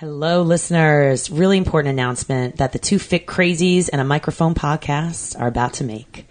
[0.00, 1.28] Hello, listeners.
[1.28, 5.84] Really important announcement that the two Fit Crazies and a microphone podcast are about to
[5.84, 6.24] make.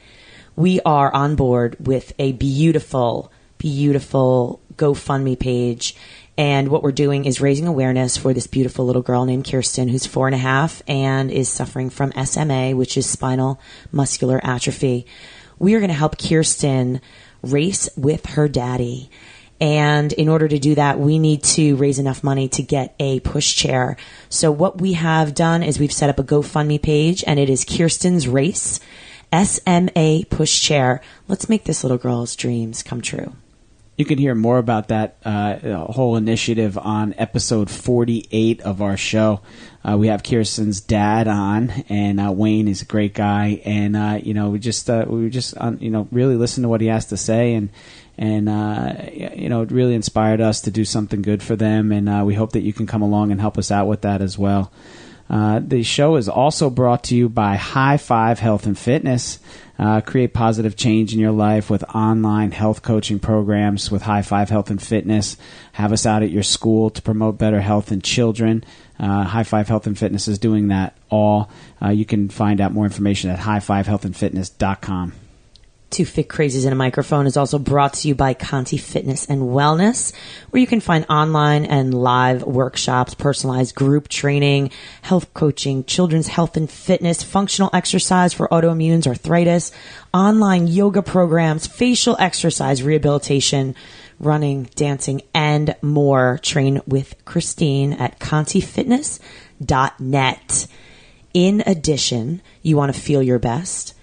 [0.55, 5.97] We are on board with a beautiful, beautiful GoFundMe page.
[6.37, 10.05] And what we're doing is raising awareness for this beautiful little girl named Kirsten, who's
[10.05, 13.59] four and a half and is suffering from SMA, which is spinal
[13.91, 15.05] muscular atrophy.
[15.59, 17.01] We are going to help Kirsten
[17.43, 19.09] race with her daddy.
[19.59, 23.19] And in order to do that, we need to raise enough money to get a
[23.21, 23.97] push chair.
[24.29, 27.65] So what we have done is we've set up a GoFundMe page and it is
[27.65, 28.79] Kirsten's Race,
[29.33, 31.01] SMA push chair.
[31.27, 33.33] Let's make this little girl's dreams come true.
[33.97, 39.41] You can hear more about that uh, whole initiative on episode 48 of our show.
[39.83, 44.19] Uh, we have Kirsten's dad on, and uh, Wayne is a great guy, and uh,
[44.21, 47.07] you know we just uh, we just you know really listen to what he has
[47.07, 47.69] to say, and
[48.17, 52.25] and uh, you know it really inspired us to do something good for them, and
[52.25, 54.71] we hope that you can come along and help us out with that as well.
[55.29, 59.39] Uh, the show is also brought to you by High Five Health and Fitness.
[59.77, 64.49] Uh, create positive change in your life with online health coaching programs with High Five
[64.49, 65.37] Health and Fitness.
[65.73, 68.63] Have us out at your school to promote better health in children.
[68.99, 71.49] Uh, High Five Health and Fitness is doing that all.
[71.81, 75.26] Uh, you can find out more information at highfivehealthandfitness.com.
[75.89, 79.43] Two Fit Crazies in a Microphone is also brought to you by Conti Fitness and
[79.43, 80.11] Wellness,
[80.49, 84.71] where you can find online and live workshops, personalized group training,
[85.01, 89.71] health coaching, children's health and fitness, functional exercise for autoimmunes, arthritis,
[90.13, 93.73] online yoga programs, facial exercise rehabilitation,
[94.19, 96.37] running, dancing, and more.
[96.43, 100.67] Train with Christine at contifitness.net.
[101.33, 103.93] In addition, you want to feel your best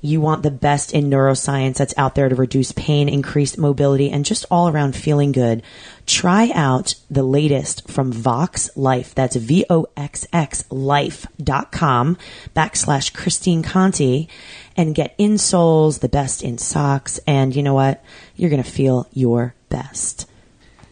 [0.00, 4.24] you want the best in neuroscience that's out there to reduce pain, increase mobility, and
[4.24, 5.62] just all around feeling good.
[6.06, 9.14] Try out the latest from Voxx Life.
[9.14, 12.16] That's V-O-X-X life.com
[12.56, 14.28] backslash Christine Conti
[14.76, 17.20] and get insoles, the best in socks.
[17.26, 18.02] And you know what?
[18.36, 20.28] You're going to feel your best.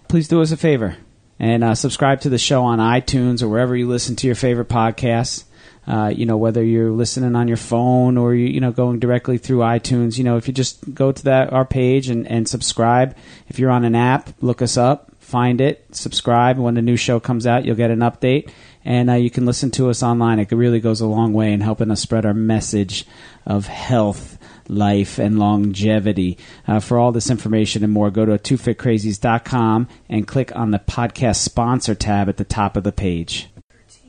[0.08, 0.96] Please do us a favor
[1.38, 4.68] and uh, subscribe to the show on iTunes or wherever you listen to your favorite
[4.68, 5.44] podcasts.
[5.88, 9.38] Uh, you know, whether you're listening on your phone or you, you know going directly
[9.38, 13.16] through iTunes, you know, if you just go to that our page and, and subscribe.
[13.48, 16.58] If you're on an app, look us up, find it, subscribe.
[16.58, 18.50] When a new show comes out, you'll get an update,
[18.84, 20.38] and uh, you can listen to us online.
[20.38, 23.06] It really goes a long way in helping us spread our message
[23.46, 24.36] of health
[24.68, 26.36] life and longevity.
[26.66, 31.36] Uh, for all this information and more, go to twofitcrazies.com and click on the podcast
[31.36, 33.48] sponsor tab at the top of the page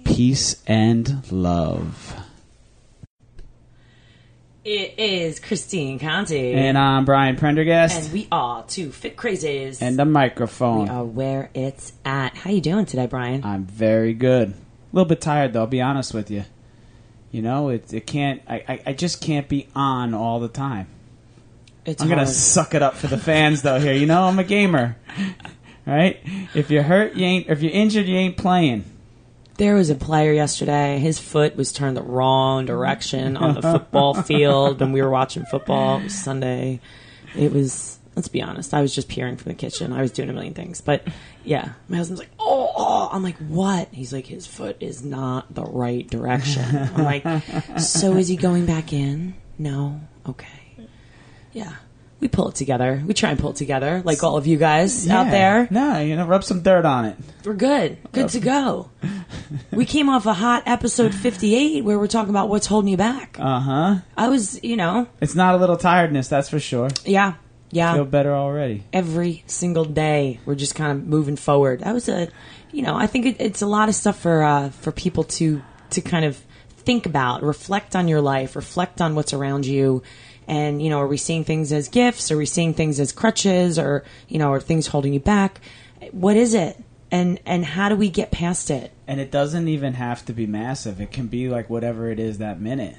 [0.05, 2.15] peace and love.
[4.65, 6.53] It is Christine Conti.
[6.53, 8.03] And I'm Brian Prendergast.
[8.03, 9.81] And we are two fit crazies.
[9.81, 10.83] And the microphone.
[10.83, 12.35] We are where it's at.
[12.35, 13.43] How you doing today, Brian?
[13.43, 14.49] I'm very good.
[14.49, 14.55] A
[14.91, 16.43] little bit tired though, I'll be honest with you.
[17.31, 20.87] You know, it it can't I, I, I just can't be on all the time.
[21.85, 22.19] It's I'm hard.
[22.19, 23.93] gonna suck it up for the fans though here.
[23.93, 24.97] You know I'm a gamer.
[25.85, 26.19] right?
[26.53, 28.83] If you're hurt, you ain't if you're injured, you ain't playing.
[29.59, 30.99] There was a player yesterday.
[30.99, 35.43] His foot was turned the wrong direction on the football field when we were watching
[35.43, 35.99] football.
[35.99, 36.79] It was Sunday.
[37.37, 37.99] It was.
[38.15, 38.73] Let's be honest.
[38.73, 39.93] I was just peering from the kitchen.
[39.93, 41.05] I was doing a million things, but
[41.43, 45.53] yeah, my husband's like, "Oh, oh." I'm like, "What?" He's like, "His foot is not
[45.53, 46.63] the right direction."
[46.95, 47.25] I'm like,
[47.79, 49.99] "So is he going back in?" No.
[50.25, 50.47] Okay.
[51.51, 51.75] Yeah
[52.19, 53.01] we pull it together.
[53.05, 55.19] We try and pull it together, like all of you guys yeah.
[55.19, 55.67] out there.
[55.71, 57.17] No, you know, rub some dirt on it.
[57.45, 57.97] We're good.
[58.11, 58.89] Good to go.
[59.71, 63.37] we came off a hot episode 58 where we're talking about what's holding you back.
[63.39, 63.95] Uh huh.
[64.17, 65.07] I was, you know.
[65.21, 66.89] It's not a little tiredness, that's for sure.
[67.05, 67.35] Yeah.
[67.71, 67.93] Yeah.
[67.93, 68.83] Feel better already.
[68.91, 71.81] Every single day, we're just kind of moving forward.
[71.81, 72.29] That was a,
[72.71, 75.61] you know, I think it, it's a lot of stuff for uh, for people to
[75.91, 76.37] to kind of
[76.77, 80.01] think about, reflect on your life, reflect on what's around you
[80.49, 82.31] and, you know, are we seeing things as gifts?
[82.31, 85.61] Are we seeing things as crutches or, you know, are things holding you back?
[86.11, 86.83] What is it?
[87.11, 88.91] And, and how do we get past it?
[89.07, 90.99] And it doesn't even have to be massive.
[90.99, 92.95] It can be like whatever it is that minute.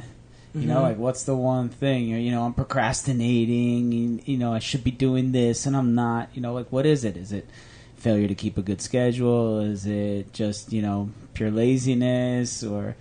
[0.55, 0.69] You mm-hmm.
[0.69, 2.09] know, like what's the one thing?
[2.09, 4.23] You know, I'm procrastinating.
[4.25, 6.29] You know, I should be doing this and I'm not.
[6.35, 7.17] You know, like what is it?
[7.17, 7.49] Is it
[7.97, 9.61] failure to keep a good schedule?
[9.61, 12.97] Is it just you know pure laziness or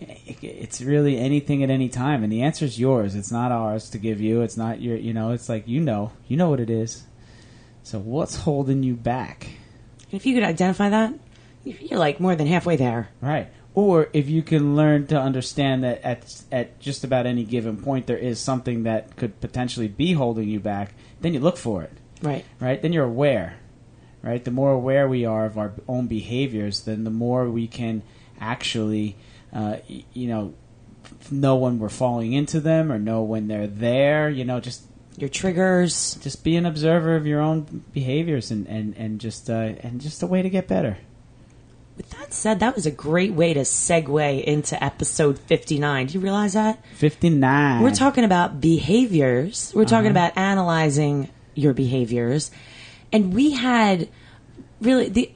[0.42, 2.22] it's really anything at any time.
[2.22, 3.14] And the answer is yours.
[3.14, 4.42] It's not ours to give you.
[4.42, 7.04] It's not your you know it's like you know you know what it is.
[7.82, 9.48] So what's holding you back?
[10.10, 11.14] If you could identify that
[11.64, 13.10] you're like more than halfway there.
[13.20, 13.48] Right.
[13.74, 18.06] Or if you can learn to understand that at at just about any given point
[18.06, 21.92] there is something that could potentially be holding you back then you look for it.
[22.22, 22.44] Right.
[22.58, 22.80] Right?
[22.80, 23.56] Then you're aware.
[24.22, 24.44] Right?
[24.44, 28.02] The more aware we are of our own behaviors, then the more we can
[28.38, 29.16] actually,
[29.52, 29.76] uh,
[30.12, 30.54] you know,
[31.30, 34.28] know when we're falling into them or know when they're there.
[34.30, 34.82] You know, just
[35.16, 36.14] Your triggers.
[36.22, 40.22] just be an observer of your own behaviors and and and just uh, and just
[40.22, 40.98] a way to get better.
[41.96, 46.06] With that said, that was a great way to segue into episode 59.
[46.06, 46.82] Do you realize that?
[46.94, 47.82] Fifty nine.
[47.82, 49.72] We're talking about behaviors.
[49.74, 52.50] We're talking about analyzing your behaviors.
[53.12, 54.08] And we had
[54.80, 55.30] really the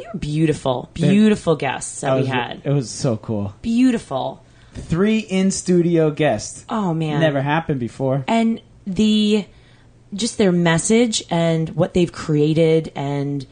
[0.00, 2.62] they were beautiful, beautiful guests that we had.
[2.64, 3.54] It was so cool.
[3.62, 4.44] Beautiful.
[4.72, 6.64] Three in studio guests.
[6.68, 7.20] Oh man.
[7.20, 8.24] Never happened before.
[8.28, 9.44] and the
[10.14, 13.46] just their message and what they've created and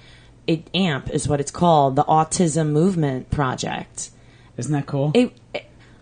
[0.46, 4.10] it amp is what it's called the autism movement project
[4.56, 5.12] Isn't that cool?
[5.14, 5.32] it,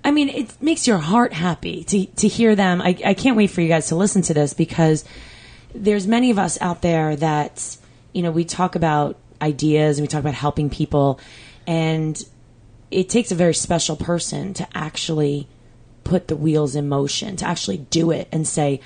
[0.03, 3.51] i mean it makes your heart happy to, to hear them I, I can't wait
[3.51, 5.05] for you guys to listen to this because
[5.75, 7.77] there's many of us out there that
[8.15, 11.21] you know we talk about ideas and we talk about helping people.
[11.67, 12.23] And
[12.91, 15.49] it takes a very special person to actually
[16.05, 18.81] put the wheels in motion to actually do it and say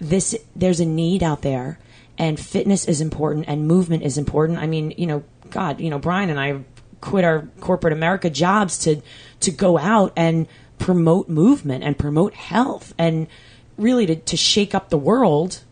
[0.00, 1.78] this there's a need out there
[2.18, 4.58] and fitness is important and movement is important.
[4.58, 6.60] I mean you know god you know brian and i
[7.00, 9.00] quit our corporate america jobs to
[9.38, 10.48] to go out and
[10.78, 13.26] promote movement and promote health and
[13.78, 15.62] really to, to shake up the world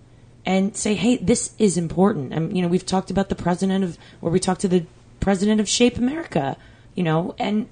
[0.46, 3.98] and say hey this is important and you know we've talked about the president of
[4.20, 4.84] or we talked to the
[5.20, 6.56] president of shape america
[6.94, 7.68] you know and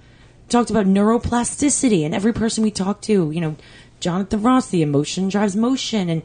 [0.49, 3.57] talked about neuroplasticity and every person we talked to you know
[4.01, 6.23] jonathan ross the emotion drives motion and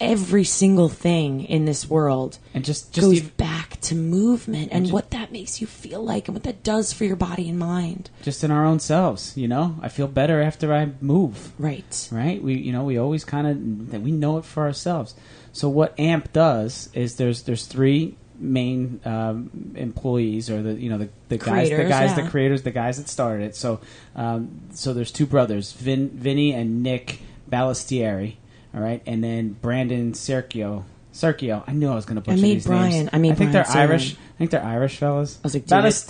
[0.00, 4.86] every single thing in this world and just just goes even, back to movement and
[4.86, 7.58] ju- what that makes you feel like and what that does for your body and
[7.58, 11.52] mind just in our own selves, you know, I feel better after I move.
[11.58, 12.42] right right?
[12.42, 13.46] We you know we always kind
[13.92, 15.14] of we know it for ourselves.
[15.56, 20.98] So what AMP does is there's there's three main um, employees or the you know
[20.98, 22.22] the, the guys the guys yeah.
[22.24, 23.56] the creators the guys that started it.
[23.56, 23.80] So
[24.14, 27.20] um, so there's two brothers, Vin, Vinny and Nick
[27.50, 28.34] Balistrieri,
[28.74, 30.84] all right, and then Brandon Sergio.
[31.14, 33.10] Sergio, I knew I was going to butcher made these Brian- names.
[33.10, 34.12] I made think Brian they're Irish.
[34.12, 35.38] I think they're Irish fellas.
[35.38, 36.02] I was like, dude, it's-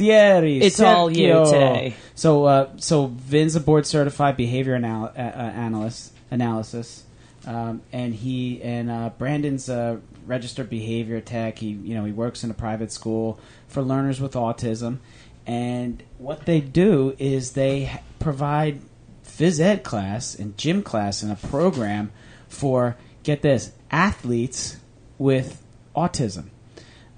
[0.65, 1.45] it's all you Sergio.
[1.45, 1.95] today.
[2.17, 7.05] So, uh, so Vin's a board certified behavior anal- uh, uh, analyst analysis,
[7.47, 11.59] um, and he and uh, Brandon's a registered behavior tech.
[11.59, 13.39] He, you know, he works in a private school
[13.69, 14.99] for learners with autism,
[15.47, 18.81] and what they do is they provide
[19.25, 22.11] phys ed class and gym class and a program
[22.49, 24.79] for get this athletes
[25.19, 25.63] with
[25.95, 26.47] autism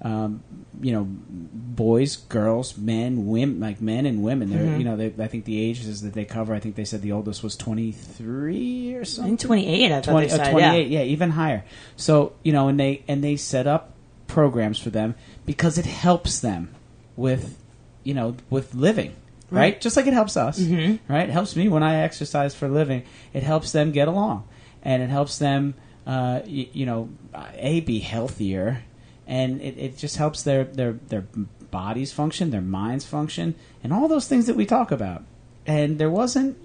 [0.01, 0.43] um,
[0.81, 4.49] you know, boys, girls, men, women, like men and women.
[4.49, 4.77] They're, Mm-hmm.
[4.79, 6.53] you know, they, I think the ages that they cover.
[6.55, 9.37] I think they said the oldest was twenty three or something.
[9.37, 10.99] think 28 i thought 20, they uh, said 28 yeah.
[10.99, 11.63] yeah even higher
[11.95, 13.93] so you know and they and they set up
[14.27, 15.15] programs for them
[15.45, 16.69] because it helps them
[17.15, 17.57] with
[18.03, 19.09] you know with living
[19.51, 19.81] right, Right.
[19.81, 21.11] just like it helps us Mm-hmm.
[21.11, 23.03] right it helps me when i exercise for a living
[23.33, 24.47] it helps them get along
[24.83, 25.73] and it helps them
[26.07, 27.09] uh, you, you know
[27.55, 28.83] a be healthier
[29.29, 31.23] and it, it just helps their their their
[31.71, 33.53] bodies function their minds function
[33.83, 35.23] and all those things that we talk about
[35.67, 36.57] and there wasn't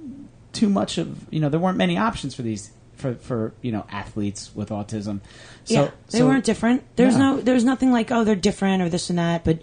[0.52, 3.84] too much of you know there weren't many options for these for for you know
[3.90, 5.20] athletes with autism.
[5.64, 6.84] So, yeah, they so- weren't different.
[6.96, 7.37] There's No.
[7.37, 9.44] no, there's nothing like oh they're different or this and that.
[9.44, 9.58] But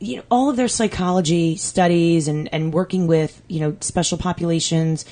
[0.00, 5.04] you know, all of their psychology studies and and working with you know special populations.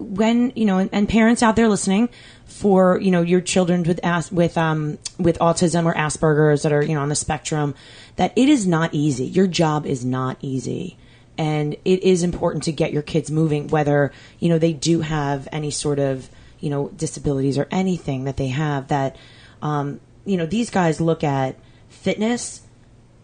[0.00, 2.08] When you know, and, and parents out there listening,
[2.46, 6.82] for you know your children with as, with um with autism or Asperger's that are
[6.82, 7.74] you know on the spectrum,
[8.16, 9.24] that it is not easy.
[9.24, 10.96] Your job is not easy.
[11.38, 15.48] And it is important to get your kids moving whether you know they do have
[15.52, 16.28] any sort of
[16.58, 19.16] you know disabilities or anything that they have that
[19.62, 21.56] um, you know these guys look at
[21.88, 22.62] fitness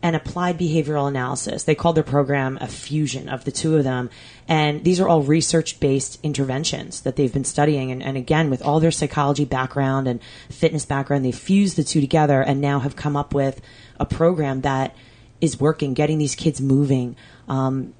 [0.02, 1.64] and applied behavioral analysis.
[1.64, 4.10] They called their program a fusion of the two of them
[4.48, 8.62] and these are all research based interventions that they've been studying and, and again with
[8.62, 12.96] all their psychology background and fitness background they fused the two together and now have
[12.96, 13.60] come up with
[13.98, 14.94] a program that
[15.40, 17.16] is working getting these kids moving
[17.48, 17.92] um,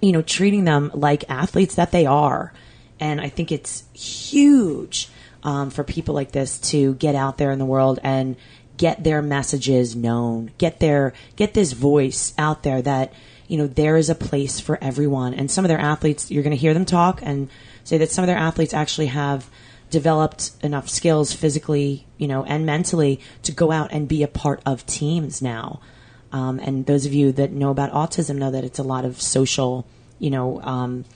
[0.00, 2.52] you know, treating them like athletes that they are.
[3.00, 5.08] And I think it's huge
[5.42, 8.36] um, for people like this to get out there in the world and
[8.76, 13.12] get their messages known, get their get this voice out there that
[13.48, 15.34] you know there is a place for everyone.
[15.34, 17.48] And some of their athletes, you're going to hear them talk and
[17.82, 19.50] say that some of their athletes actually have
[19.90, 24.60] developed enough skills physically, you know, and mentally to go out and be a part
[24.66, 25.80] of teams now.
[26.30, 29.20] Um, and those of you that know about autism know that it's a lot of
[29.20, 29.86] social,
[30.18, 31.06] you know, um,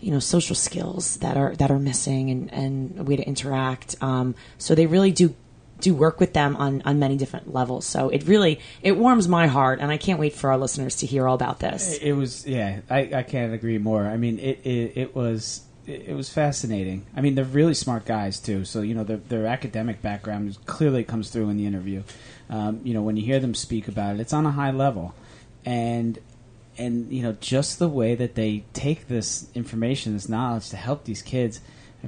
[0.00, 3.96] you know, social skills that are that are missing and, and a way to interact.
[4.00, 5.34] Um, so they really do
[5.80, 7.86] do work with them on on many different levels.
[7.86, 11.06] So it really it warms my heart, and I can't wait for our listeners to
[11.06, 11.98] hear all about this.
[11.98, 14.04] It was yeah, I, I can't agree more.
[14.04, 17.06] I mean, it it, it was it, was fascinating.
[17.16, 18.64] I mean, they're really smart guys too.
[18.64, 22.02] So you know, their their academic background clearly comes through in the interview.
[22.48, 25.14] Um, you know, when you hear them speak about it, it's on a high level,
[25.64, 26.18] and
[26.78, 31.04] and you know, just the way that they take this information, this knowledge to help
[31.04, 31.60] these kids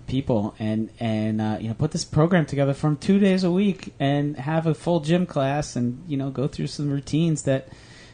[0.07, 3.93] people, and and uh, you know, put this program together from two days a week
[3.99, 7.69] and have a full gym class, and you know, go through some routines that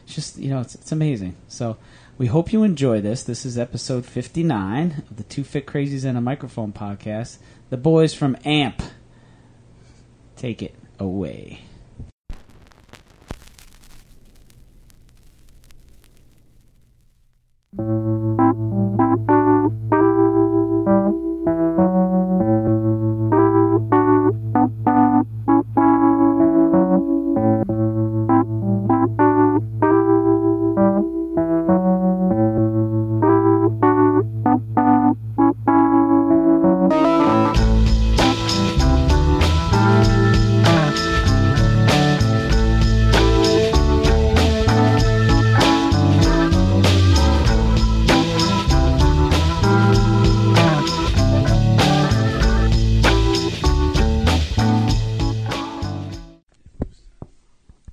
[0.05, 1.35] just you know, it's, it's amazing.
[1.47, 1.77] So.
[2.17, 3.23] We hope you enjoy this.
[3.23, 7.39] This is episode 59 of the Two Fit Crazies and a Microphone podcast.
[7.69, 8.81] The boys from AMP.
[10.37, 11.65] Take it away.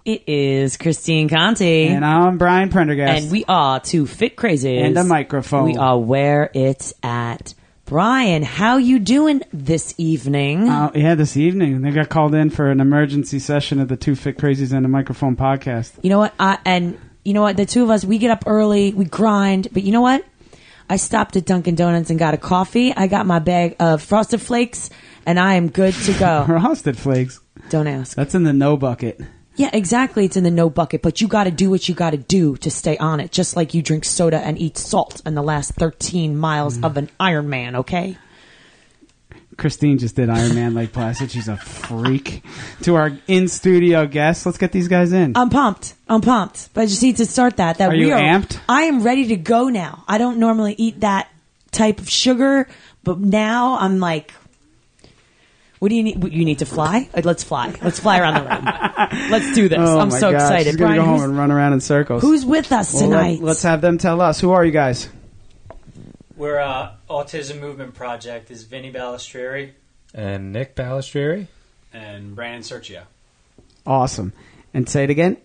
[0.04, 1.87] It is Christine Conti.
[1.87, 3.23] And I'm Brian Prendergast.
[3.23, 4.82] And we are two fit crazies.
[4.82, 5.64] And a microphone.
[5.64, 7.54] We are where it's at.
[7.85, 10.68] Brian, how you doing this evening?
[10.68, 14.16] Uh, yeah, this evening they got called in for an emergency session of the Two
[14.16, 15.92] Fit Crazies and a Microphone podcast.
[16.02, 16.35] you know what?
[16.40, 17.56] I, and you know what?
[17.56, 20.25] The two of us, we get up early, we grind, but you know what?
[20.90, 22.92] I stopped at Dunkin' Donuts and got a coffee.
[22.94, 24.90] I got my bag of Frosted Flakes,
[25.26, 26.44] and I am good to go.
[26.47, 27.40] Frosted Flakes.
[27.71, 28.16] Don't ask.
[28.16, 29.21] That's in the no bucket.
[29.56, 30.25] Yeah, exactly.
[30.25, 32.56] It's in the no bucket, but you got to do what you got to do
[32.56, 33.32] to stay on it.
[33.32, 37.11] Just like you drink soda and eat salt in the last 13 miles of an
[37.21, 38.16] Ironman, okay?
[39.56, 41.30] Christine just did Iron Man Lake Placid.
[41.30, 42.42] She's a freak.
[42.82, 45.37] To our in studio guests, let's get these guys in.
[45.37, 45.94] I'm pumped.
[46.09, 46.73] I'm pumped.
[46.73, 47.78] But I just need to start that.
[47.78, 48.59] That Are we you are amped?
[48.68, 50.04] I am ready to go now.
[50.09, 51.28] I don't normally eat that
[51.71, 52.68] type of sugar,
[53.04, 54.32] but now I'm like,
[55.82, 56.22] what do you need?
[56.32, 57.08] You need to fly?
[57.24, 57.74] Let's fly.
[57.82, 59.30] Let's fly around the room.
[59.32, 59.78] Let's do this.
[59.82, 60.64] oh I'm my so gosh, excited.
[60.70, 62.22] She's gonna Brian, go home and run around in circles.
[62.22, 63.40] who's with us Well, let- tonight?
[63.42, 64.40] let's have them tell us.
[64.40, 65.08] Who are you guys?
[66.36, 69.72] We're uh, Autism Movement Project is Vinny Balistrieri.
[70.14, 71.48] and Nick Balistrieri.
[71.92, 73.02] and Brandon Sergio.
[73.84, 74.32] Awesome.
[74.72, 75.36] And say it again.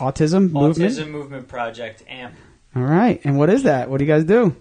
[0.00, 0.90] Autism movement.
[0.90, 2.34] Autism Movement Project AMP.
[2.74, 3.20] All right.
[3.22, 3.88] And what is that?
[3.88, 4.56] What do you guys do?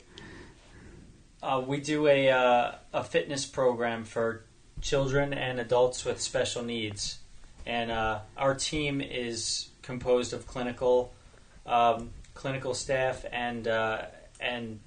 [1.41, 4.43] Uh, we do a uh, a fitness program for
[4.83, 7.17] children and adults with special needs,
[7.65, 11.11] and uh, our team is composed of clinical
[11.65, 14.03] um, clinical staff and uh,
[14.39, 14.79] and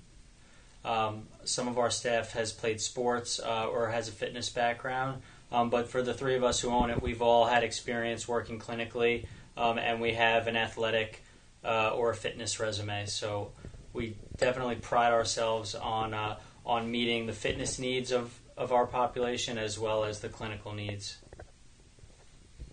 [0.84, 5.22] um, some of our staff has played sports uh, or has a fitness background.
[5.50, 8.58] Um, but for the three of us who own it, we've all had experience working
[8.58, 9.26] clinically,
[9.56, 11.22] um, and we have an athletic
[11.64, 13.06] uh, or a fitness resume.
[13.06, 13.52] So
[13.92, 16.36] we definitely pride ourselves on uh,
[16.66, 21.18] on meeting the fitness needs of, of our population as well as the clinical needs.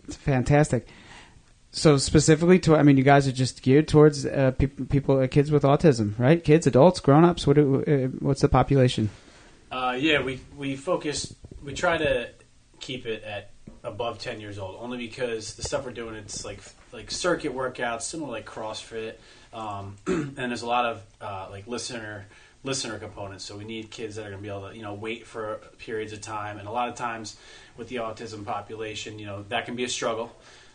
[0.06, 0.86] It's fantastic.
[1.70, 5.26] So specifically to, I mean, you guys are just geared towards uh, peop people, uh,
[5.26, 6.42] kids with autism, right?
[6.42, 7.46] Kids, adults, grown-ups.
[7.46, 7.56] What?
[7.56, 9.10] Do, uh, what's the population?
[9.72, 11.34] Uh, yeah, we we focus.
[11.64, 12.28] We try to
[12.78, 13.50] keep it at
[13.82, 16.60] above ten years old, only because the stuff we're doing it's like
[16.92, 19.14] like circuit workouts, similar like CrossFit,
[19.52, 22.26] um, and there's a lot of uh, like listener
[22.64, 23.44] listener components.
[23.44, 25.60] So we need kids that are going to be able to you know wait for
[25.78, 27.36] periods of time, and a lot of times
[27.76, 30.34] with the autism population, you know that can be a struggle.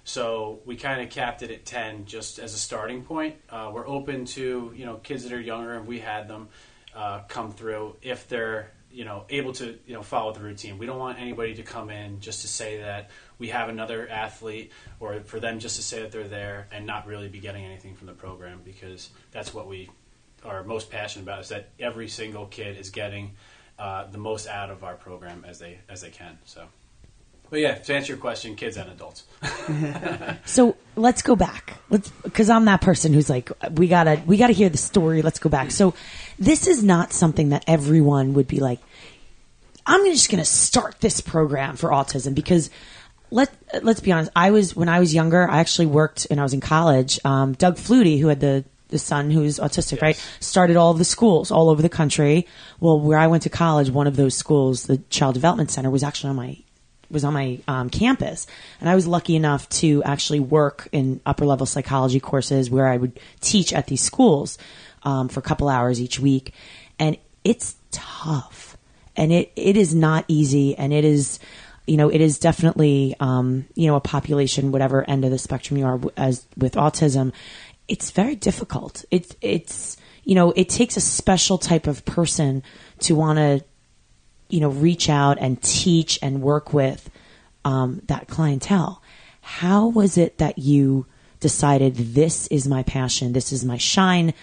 [0.09, 3.35] So we kind of capped it at 10 just as a starting point.
[3.47, 6.49] Uh, we're open to, you know, kids that are younger and we had them
[6.95, 10.79] uh, come through if they're, you know, able to, you know, follow the routine.
[10.79, 14.71] We don't want anybody to come in just to say that we have another athlete
[14.99, 17.93] or for them just to say that they're there and not really be getting anything
[17.93, 19.91] from the program because that's what we
[20.45, 23.31] are most passionate about is that every single kid is getting
[23.77, 26.37] uh, the most out of our program as they as they can.
[26.45, 26.65] So,
[27.49, 29.23] but yeah, to answer your question, kids and adults.
[30.45, 31.75] So let's go back.
[31.89, 35.21] Let's because I'm that person who's like, we gotta we gotta hear the story.
[35.21, 35.71] Let's go back.
[35.71, 35.93] So
[36.37, 38.79] this is not something that everyone would be like.
[39.85, 42.69] I'm just gonna start this program for autism because
[43.31, 44.31] let let's be honest.
[44.35, 45.49] I was when I was younger.
[45.49, 47.19] I actually worked and I was in college.
[47.23, 51.51] Um, Doug Flutie, who had the the son who's autistic, right, started all the schools
[51.51, 52.45] all over the country.
[52.79, 56.03] Well, where I went to college, one of those schools, the Child Development Center, was
[56.03, 56.57] actually on my
[57.11, 58.45] was on my um, campus,
[58.79, 62.97] and I was lucky enough to actually work in upper level psychology courses where I
[62.97, 64.59] would teach at these schools
[65.01, 66.53] um, for a couple hours each week,
[66.99, 68.77] and it's tough,
[69.15, 71.39] and it it is not easy, and it is.
[71.87, 75.75] You know, it is definitely, um, you know, a population, whatever end of the spectrum
[75.75, 77.33] you are, as with autism,
[77.89, 79.03] it's very difficult.
[79.11, 82.63] It's it's you know it takes a special type of person
[82.99, 83.63] to want to
[84.49, 87.09] you know reach out and teach and work with
[87.65, 89.01] um, that clientele.
[89.41, 91.07] How was it that you
[91.39, 94.33] decided this is my passion, this is my shine,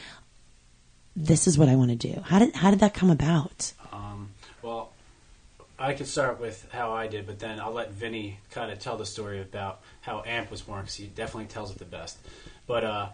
[1.15, 2.21] this is what I want to do?
[2.23, 3.73] How did how did that come about?
[3.93, 4.31] Um,
[4.63, 4.91] well,
[5.79, 8.97] I could start with how I did, but then I'll let Vinny kind of tell
[8.97, 12.19] the story about how AMP was born because he definitely tells it the best.
[12.67, 13.09] But uh,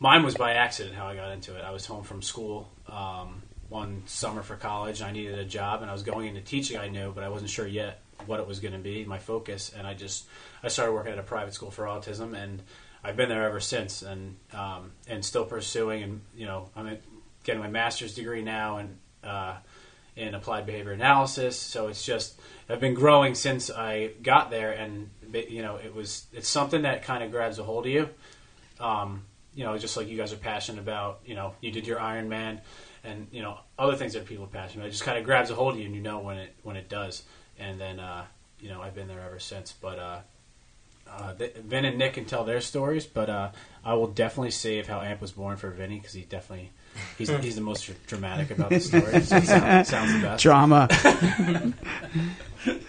[0.00, 1.62] mine was by accident how I got into it.
[1.62, 5.00] I was home from school um, one summer for college.
[5.00, 6.78] and I needed a job, and I was going into teaching.
[6.78, 9.70] I knew, but I wasn't sure yet what it was going to be, my focus.
[9.76, 10.26] And I just
[10.62, 12.62] I started working at a private school for autism, and
[13.04, 16.02] I've been there ever since, and um, and still pursuing.
[16.02, 16.98] And you know, I'm
[17.44, 19.56] getting my master's degree now, and uh,
[20.16, 21.58] in applied behavior analysis.
[21.58, 26.26] So it's just I've been growing since I got there, and you know, it was
[26.32, 28.08] it's something that kind of grabs a hold of you.
[28.78, 32.00] Um, you know, just like you guys are passionate about, you know, you did your
[32.00, 32.60] Iron Man
[33.04, 34.88] and, you know, other things that people are passionate about.
[34.88, 36.76] It just kind of grabs a hold of you and you know when it, when
[36.76, 37.24] it does.
[37.58, 38.24] And then, uh,
[38.60, 39.72] you know, I've been there ever since.
[39.72, 40.18] But, uh,
[41.08, 43.50] uh, Vin and Nick can tell their stories, but uh,
[43.84, 46.70] I will definitely save how Amp was born for Vinny because he definitely
[47.18, 49.20] he's, he's the most dramatic about the story.
[49.22, 50.42] So sounds, sounds the best.
[50.42, 50.88] Drama.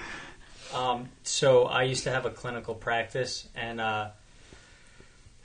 [0.74, 4.10] um, so I used to have a clinical practice, and uh,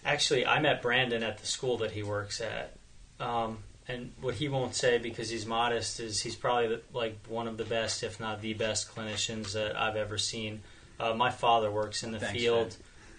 [0.06, 2.76] Actually, I met Brandon at the school that he works at.
[3.18, 3.58] Um,
[3.88, 7.56] and what he won't say because he's modest is he's probably the, like one of
[7.56, 10.62] the best, if not the best, clinicians that I've ever seen.
[10.98, 12.76] Uh, my father works in the Thanks, field,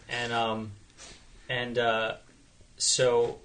[0.10, 0.72] and um,
[1.48, 2.16] and uh,
[2.78, 3.40] so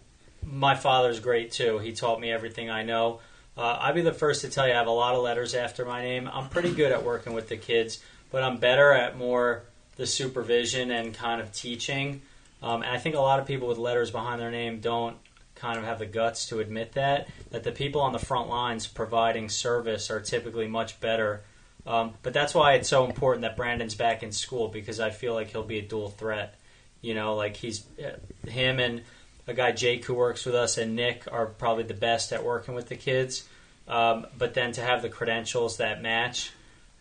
[0.44, 1.78] my father's great too.
[1.78, 3.20] He taught me everything I know.
[3.56, 5.84] Uh, I'd be the first to tell you I have a lot of letters after
[5.84, 6.28] my name.
[6.32, 9.64] I'm pretty good at working with the kids, but I'm better at more
[9.96, 12.22] the supervision and kind of teaching.
[12.62, 15.16] Um, and I think a lot of people with letters behind their name don't
[15.54, 18.86] kind of have the guts to admit that that the people on the front lines
[18.86, 21.42] providing service are typically much better.
[21.86, 25.34] Um, but that's why it's so important that Brandon's back in school because I feel
[25.34, 26.54] like he'll be a dual threat.
[27.00, 28.16] You know, like he's uh,
[28.48, 29.02] him and
[29.48, 32.74] a guy Jake who works with us and Nick are probably the best at working
[32.74, 33.48] with the kids.
[33.88, 36.52] Um, but then to have the credentials that match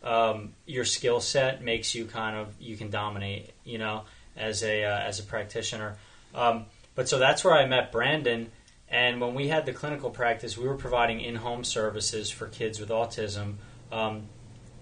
[0.03, 3.51] um, your skill set makes you kind of you can dominate.
[3.63, 4.03] You know
[4.35, 5.97] as a uh, as a practitioner.
[6.33, 6.65] Um,
[6.95, 8.51] but so that's where I met Brandon.
[8.89, 12.79] And when we had the clinical practice, we were providing in home services for kids
[12.79, 13.55] with autism.
[13.91, 14.23] Um,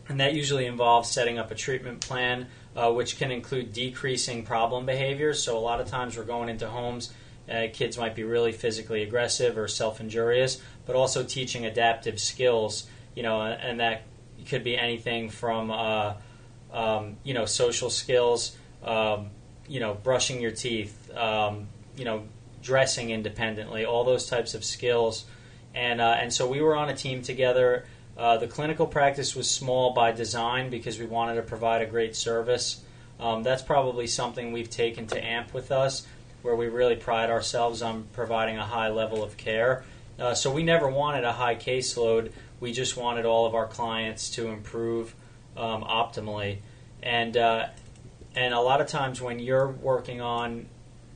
[0.07, 4.87] and that usually involves setting up a treatment plan, uh, which can include decreasing problem
[4.87, 5.43] behaviors.
[5.43, 7.13] So, a lot of times we're going into homes,
[7.49, 12.87] uh, kids might be really physically aggressive or self injurious, but also teaching adaptive skills,
[13.15, 14.03] you know, and that
[14.47, 16.13] could be anything from, uh,
[16.73, 19.29] um, you know, social skills, um,
[19.69, 22.23] you know, brushing your teeth, um, you know,
[22.61, 25.25] dressing independently, all those types of skills.
[25.73, 27.85] And, uh, and so we were on a team together.
[28.17, 32.15] Uh, the clinical practice was small by design because we wanted to provide a great
[32.15, 32.83] service.
[33.19, 36.05] Um, that's probably something we've taken to AMP with us,
[36.41, 39.83] where we really pride ourselves on providing a high level of care.
[40.17, 42.31] Uh, so we never wanted a high caseload.
[42.59, 45.15] We just wanted all of our clients to improve
[45.55, 46.57] um, optimally.
[47.01, 47.67] And uh,
[48.35, 50.67] and a lot of times when you're working on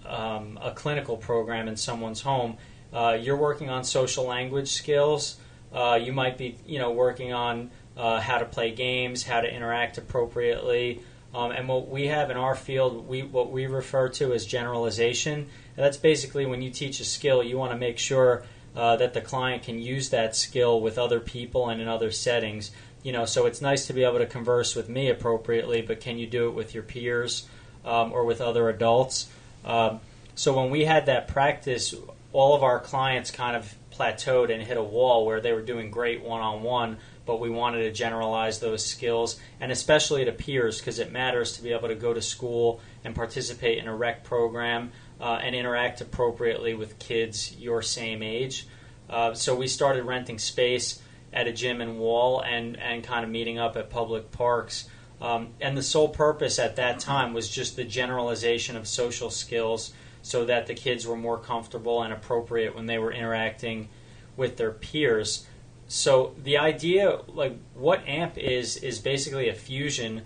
[0.06, 2.58] um, a clinical program in someone's home,
[2.92, 5.38] uh, you're working on social language skills.
[5.74, 9.52] Uh, you might be, you know, working on uh, how to play games, how to
[9.52, 11.02] interact appropriately.
[11.34, 15.34] Um, and what we have in our field, we what we refer to as generalization.
[15.34, 18.44] And that's basically when you teach a skill, you want to make sure
[18.76, 22.72] uh, that the client can use that skill with other people and in other settings
[23.04, 26.18] you know, so it's nice to be able to converse with me appropriately, but can
[26.18, 27.48] you do it with your peers
[27.86, 29.30] um, or with other adults?
[29.66, 30.00] Um,
[30.36, 31.94] so when we had that practice,
[32.32, 35.92] all of our clients kind of plateaued and hit a wall where they were doing
[35.92, 40.80] great one on one, but we wanted to generalize those skills, and especially to peers,
[40.80, 44.24] because it matters to be able to go to school and participate in a rec
[44.24, 48.66] program uh, and interact appropriately with kids your same age.
[49.10, 51.02] Uh, so we started renting space
[51.34, 54.88] at a gym and wall and, and kind of meeting up at public parks.
[55.22, 59.94] Um, and the sole purpose at that time was just the generalization of social skills
[60.22, 63.90] so that the kids were more comfortable and appropriate when they were interacting
[64.36, 65.46] with their peers.
[65.88, 70.24] So the idea, like what AMP is, is basically a fusion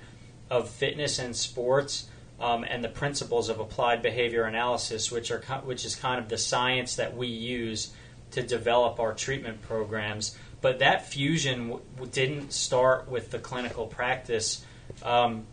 [0.49, 2.07] of fitness and sports
[2.39, 6.37] um, and the principles of applied behavior analysis, which are which is kind of the
[6.37, 7.91] science that we use
[8.31, 10.37] to develop our treatment programs.
[10.61, 14.65] But that fusion w- didn't start with the clinical practice.
[15.03, 15.45] Um,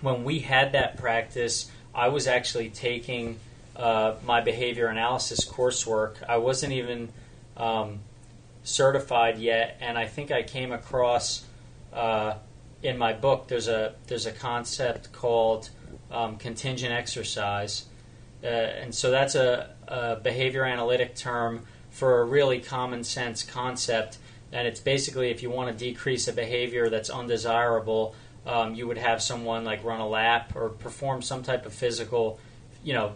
[0.00, 3.38] when we had that practice, I was actually taking
[3.76, 6.16] uh, my behavior analysis coursework.
[6.28, 7.08] I wasn't even
[7.56, 8.00] um,
[8.64, 11.44] certified yet, and I think I came across
[11.92, 12.34] uh,
[12.82, 13.48] in my book.
[13.48, 15.70] There's a there's a concept called
[16.10, 17.84] um, contingent exercise,
[18.42, 24.18] uh, and so that's a, a behavior analytic term for a really common sense concept.
[24.54, 28.14] And it's basically if you want to decrease a behavior that's undesirable,
[28.46, 32.38] um, you would have someone like run a lap or perform some type of physical,
[32.84, 33.14] you know,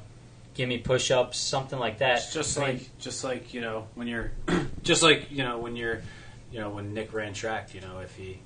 [0.55, 2.17] give me push-ups, something like that.
[2.19, 4.33] It's just I mean, like just like you know when you're
[4.83, 6.03] just like you know when you're
[6.51, 8.41] you know when Nick ran track you know if he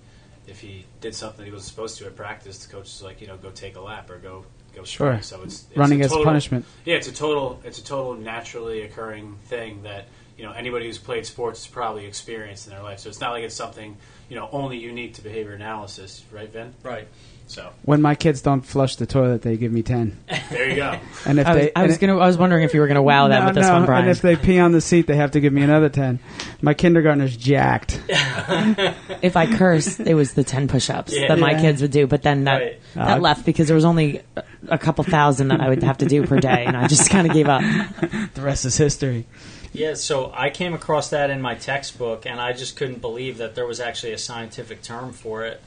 [0.46, 3.26] if he did something he wasn't supposed to at practice the coach is like you
[3.28, 5.12] know go take a lap or go go Sure.
[5.12, 5.24] sprint.
[5.24, 6.64] so it's, it's Running a as punishment.
[6.84, 10.98] yeah it's a total it's a total naturally occurring thing that you know anybody who's
[10.98, 13.96] played sports has probably experienced in their life so it's not like it's something
[14.28, 17.06] you know only unique to behavior analysis right Vin right.
[17.46, 20.18] so When my kids don't flush the toilet, they give me ten.
[20.50, 22.18] there you go And if I was, they, I was gonna.
[22.18, 24.04] I was wondering if you were gonna wow them No, with this no, one, Brian.
[24.04, 26.18] And if they pee on the seat, they have to give me another ten.
[26.62, 28.00] My kindergartner's jacked.
[28.08, 31.28] if I cursed, it was the ten push-ups Yeah.
[31.28, 31.60] that my Yeah.
[31.60, 32.06] kids would do.
[32.06, 32.80] But then that Right.
[32.94, 35.98] that Uh, left because there was only a- a couple thousand that I would have
[35.98, 37.62] to do per day, and I just kind of gave up.
[38.34, 39.26] The rest is history.
[39.72, 43.54] Yeah, so I came across that in my textbook, and I just couldn't believe that
[43.54, 45.62] there was actually a scientific term for it.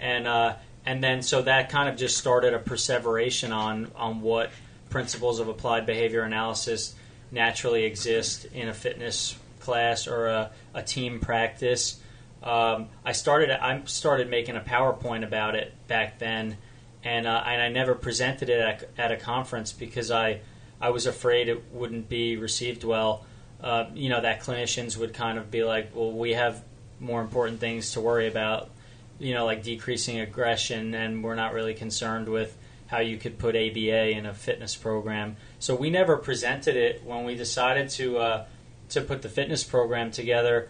[0.00, 4.50] And uh, and then so that kind of just started a perseveration on on what
[4.88, 6.94] principles of applied behavior analysis
[7.30, 12.00] naturally exist in a fitness class or a, a team practice.
[12.42, 16.56] Um, I started I started making a PowerPoint about it back then,
[17.04, 20.40] and uh, and I never presented it at, at a conference because I
[20.80, 23.26] I was afraid it wouldn't be received well.
[23.62, 26.62] Uh, you know that clinicians would kind of be like, well, we have
[26.98, 28.70] more important things to worry about.
[29.18, 32.56] You know, like decreasing aggression, and we're not really concerned with
[32.92, 35.36] how you could put ABA in a fitness program.
[35.58, 38.44] So we never presented it when we decided to uh,
[38.90, 40.68] to put the fitness program together.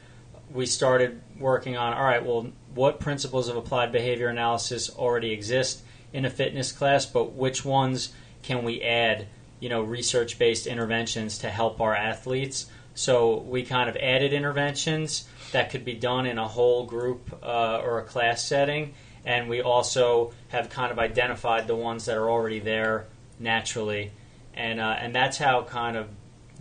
[0.52, 2.24] We started working on all right.
[2.24, 7.64] Well, what principles of applied behavior analysis already exist in a fitness class, but which
[7.64, 9.26] ones can we add?
[9.58, 12.66] You know, research based interventions to help our athletes.
[12.94, 17.80] So we kind of added interventions that could be done in a whole group uh,
[17.84, 22.28] or a class setting, and we also have kind of identified the ones that are
[22.28, 23.06] already there
[23.38, 24.12] naturally,
[24.54, 26.08] and uh, and that's how kind of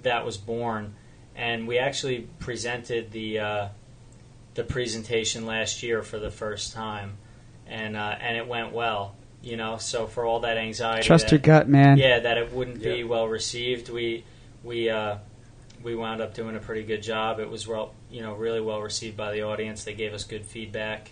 [0.04, 0.96] that was born.
[1.36, 3.68] And we actually presented the uh,
[4.54, 7.18] the presentation last year for the first time,
[7.68, 9.16] and uh, and it went well.
[9.44, 11.98] You know, so for all that anxiety, Trust that, your gut, man.
[11.98, 13.90] yeah, that it wouldn't be well received.
[13.90, 14.24] We
[14.64, 15.18] we uh,
[15.84, 17.40] we wound up doing a pretty good job.
[17.40, 19.84] It was well, you know, really well received by the audience.
[19.84, 21.12] They gave us good feedback,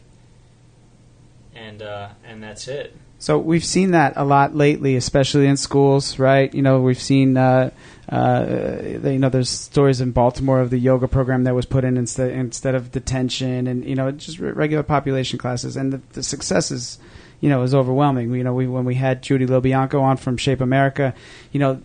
[1.56, 2.96] and uh, and that's it.
[3.22, 6.54] So we've seen that a lot lately, especially in schools, right?
[6.54, 7.70] You know, we've seen, uh,
[8.08, 11.98] uh, you know, there's stories in Baltimore of the yoga program that was put in
[11.98, 16.72] instead instead of detention, and you know, just regular population classes, and the, the success
[16.72, 16.98] is,
[17.42, 18.34] you know, is overwhelming.
[18.34, 21.14] You know, we when we had Judy Lobianco on from Shape America,
[21.52, 21.82] you know,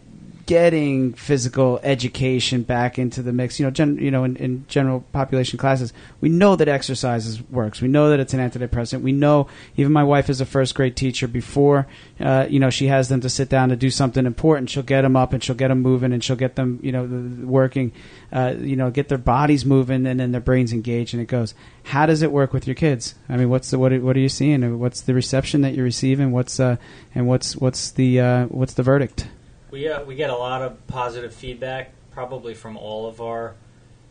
[0.46, 3.59] getting physical education back into the mix.
[3.59, 7.42] You know, gen, you know, in, in general population classes, we know that exercise is,
[7.50, 7.80] works.
[7.80, 9.02] We know that it's an antidepressant.
[9.02, 11.28] We know even my wife is a first grade teacher.
[11.28, 11.87] Before,
[12.20, 14.70] uh, you know, she has them to sit down to do something important.
[14.70, 17.04] She'll get them up and she'll get them moving and she'll get them, you know,
[17.46, 17.92] working.
[18.33, 21.14] Uh, you know, get their bodies moving and then their brains engaged.
[21.14, 21.54] And it goes.
[21.85, 23.14] How does it work with your kids?
[23.28, 23.92] I mean, what's the what?
[24.00, 24.78] What are you seeing?
[24.78, 26.33] What's the reception that you're receiving?
[26.33, 26.76] What's uh,
[27.14, 29.28] and what's what's the uh, what's the verdict?
[29.74, 33.56] We uh, we get a lot of positive feedback, probably from all of our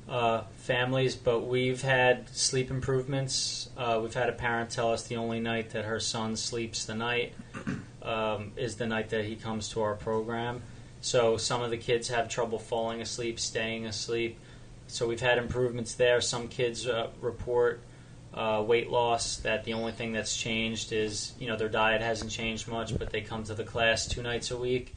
[0.09, 1.15] uh, families.
[1.15, 3.69] But we've had sleep improvements.
[3.77, 6.95] Uh, we've had a parent tell us the only night that her son sleeps the
[6.95, 7.33] night
[8.01, 10.63] um, is the night that he comes to our program.
[10.99, 14.37] So some of the kids have trouble falling asleep, staying asleep.
[14.87, 16.19] So we've had improvements there.
[16.19, 17.79] Some kids uh, report
[18.33, 19.37] uh, weight loss.
[19.37, 23.11] That the only thing that's changed is you know their diet hasn't changed much, but
[23.11, 24.93] they come to the class two nights a week,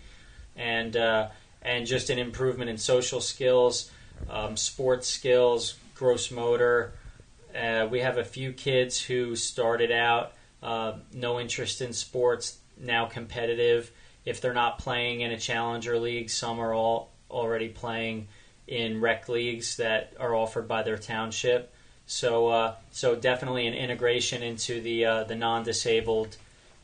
[0.56, 1.28] and uh,
[1.62, 3.90] and just an improvement in social skills,
[4.30, 6.92] um, sports skills, gross motor.
[7.54, 13.06] Uh, we have a few kids who started out uh, no interest in sports, now
[13.06, 13.90] competitive.
[14.24, 18.28] If they're not playing in a challenger league, some are all already playing
[18.66, 21.72] in rec leagues that are offered by their township.
[22.06, 26.36] So, uh, so definitely an integration into the uh, the non-disabled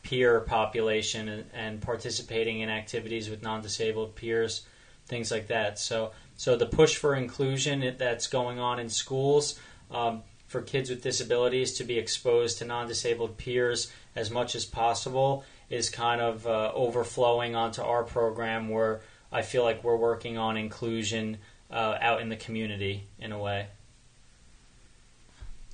[0.03, 4.67] peer population and, and participating in activities with non-disabled peers,
[5.07, 5.79] things like that.
[5.79, 9.59] So, so the push for inclusion that's going on in schools
[9.91, 15.45] um, for kids with disabilities to be exposed to non-disabled peers as much as possible
[15.71, 20.57] is kind of uh, overflowing onto our program where I feel like we're working on
[20.57, 21.39] inclusion
[21.71, 23.69] uh, out in the community in a way.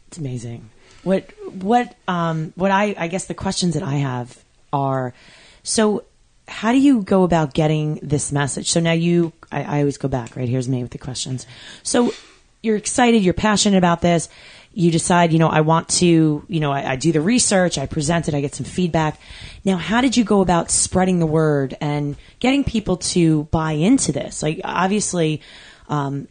[0.06, 0.70] It's amazing.
[1.08, 1.30] What
[1.62, 4.36] what um what I I guess the questions that I have
[4.72, 5.14] are
[5.62, 6.04] so
[6.46, 8.70] how do you go about getting this message?
[8.70, 10.48] So now you I, I always go back, right?
[10.48, 11.46] Here's me with the questions.
[11.82, 12.12] So
[12.62, 14.28] you're excited, you're passionate about this.
[14.74, 17.86] You decide, you know, I want to, you know, I, I do the research, I
[17.86, 19.18] present it, I get some feedback.
[19.64, 24.12] Now, how did you go about spreading the word and getting people to buy into
[24.12, 24.42] this?
[24.42, 25.40] Like, obviously,
[25.88, 26.28] um,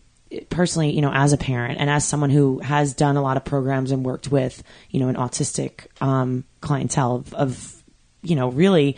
[0.50, 3.46] personally, you know, as a parent and as someone who has done a lot of
[3.46, 7.84] programs and worked with, you know, an autistic um, clientele of, of,
[8.24, 8.98] you know, really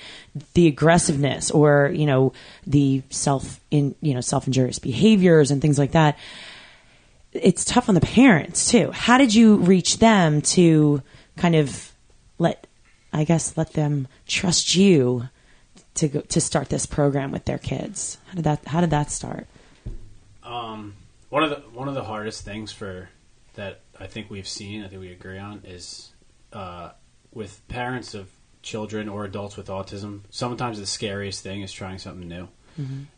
[0.54, 2.34] the aggressiveness or you know
[2.65, 6.18] the self in you know self injurious behaviors and things like that.
[7.32, 8.92] It's tough on the parents too.
[8.92, 11.04] How did you reach them to
[11.38, 11.92] kind of
[12.39, 12.65] let,
[13.13, 15.30] I guess, let them trust you
[15.96, 18.18] to go, to start this program with their kids?
[18.28, 19.48] How did that How did that start?
[20.44, 20.96] Um,
[21.30, 23.10] one of the one of the hardest things for
[23.56, 26.12] that I think we've seen, I think we agree on, is
[26.54, 26.92] uh,
[27.34, 28.30] with parents of
[28.62, 30.22] children or adults with autism.
[30.30, 32.48] Sometimes the scariest thing is trying something new.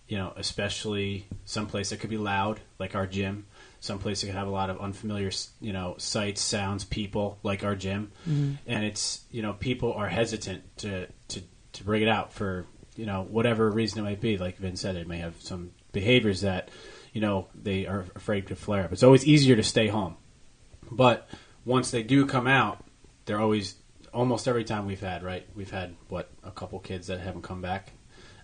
[0.07, 3.45] You know, especially someplace that could be loud, like our gym.
[3.79, 7.75] Someplace that could have a lot of unfamiliar, you know, sights, sounds, people, like our
[7.75, 8.11] gym.
[8.65, 11.41] And it's you know, people are hesitant to to
[11.73, 14.37] to bring it out for you know whatever reason it might be.
[14.37, 16.69] Like Vin said, it may have some behaviors that
[17.11, 18.91] you know they are afraid to flare up.
[18.91, 20.17] It's always easier to stay home,
[20.91, 21.27] but
[21.65, 22.83] once they do come out,
[23.25, 23.75] they're always
[24.13, 25.45] almost every time we've had right.
[25.55, 27.91] We've had what a couple kids that haven't come back.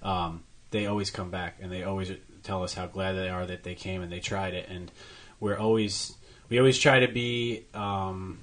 [0.02, 2.12] Um, they always come back and they always
[2.44, 4.70] tell us how glad they are that they came and they tried it.
[4.70, 4.92] And
[5.40, 6.16] we're always
[6.50, 8.40] we always try to be um,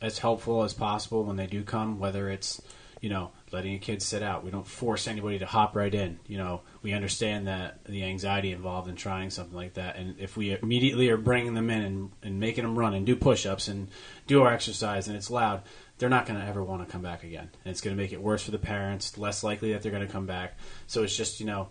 [0.00, 2.60] as helpful as possible when they do come, whether it's
[3.00, 4.44] you know letting a kid sit out.
[4.44, 6.18] We don't force anybody to hop right in.
[6.26, 10.36] You know, we understand that the anxiety involved in trying something like that, and if
[10.36, 13.88] we immediately are bringing them in and, and making them run and do push-ups and
[14.26, 15.62] do our exercise and it's loud,
[15.98, 18.12] they're not going to ever want to come back again, and it's going to make
[18.12, 19.16] it worse for the parents.
[19.18, 20.58] Less likely that they're going to come back.
[20.86, 21.68] So it's just you know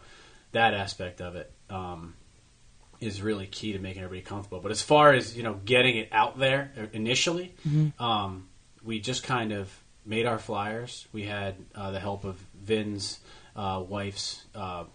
[0.51, 1.51] that aspect of it.
[1.69, 2.15] Um,
[2.99, 4.59] is really key to making everybody comfortable.
[4.59, 7.53] But as far as you know, getting it out there initially,
[7.99, 8.47] um,
[8.83, 9.71] we just kind of
[10.07, 11.07] made our flyers.
[11.11, 13.19] We had uh, the help of Vin's
[13.55, 14.85] uh, wife's uh,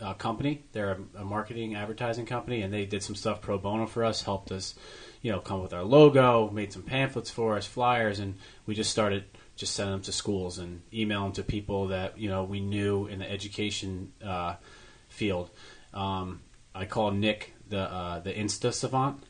[0.00, 0.64] uh, company.
[0.72, 4.22] They're a, a marketing advertising company, and they did some stuff pro bono for us.
[4.22, 4.74] Helped us,
[5.22, 8.90] you know, come with our logo, made some pamphlets for us, flyers, and we just
[8.90, 9.24] started
[9.56, 13.06] just sending them to schools and email them to people that you know we knew
[13.06, 14.54] in the education uh,
[15.08, 15.50] field.
[15.94, 16.40] Um,
[16.74, 19.22] I call Nick the uh, the Insta savant.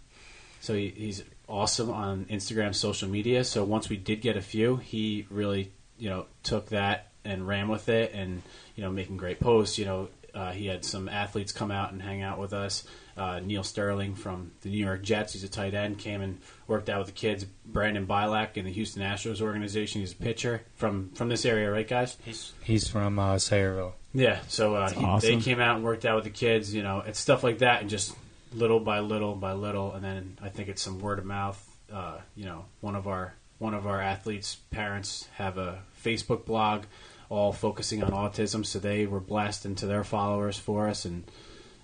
[0.61, 3.45] So he, he's awesome on Instagram, social media.
[3.45, 7.69] So once we did get a few, he really you know took that and ran
[7.69, 8.43] with it, and
[8.75, 9.79] you know making great posts.
[9.79, 12.85] You know uh, he had some athletes come out and hang out with us.
[13.17, 16.91] Uh, Neal Sterling from the New York Jets, he's a tight end, came and worked
[16.91, 17.47] out with the kids.
[17.65, 21.89] Brandon Bielak in the Houston Astros organization, he's a pitcher from from this area, right,
[21.89, 22.19] guys?
[22.25, 23.93] He's he's from uh, Sayreville.
[24.13, 25.31] Yeah, so uh, he, awesome.
[25.31, 26.75] they came out and worked out with the kids.
[26.75, 28.15] You know, it's stuff like that, and just
[28.53, 31.63] little by little by little, and then I think it's some word of mouth.
[31.93, 36.85] Uh, you know, one of our one of our athletes' parents have a Facebook blog,
[37.29, 41.25] all focusing on autism, so they were blessed into their followers for us, and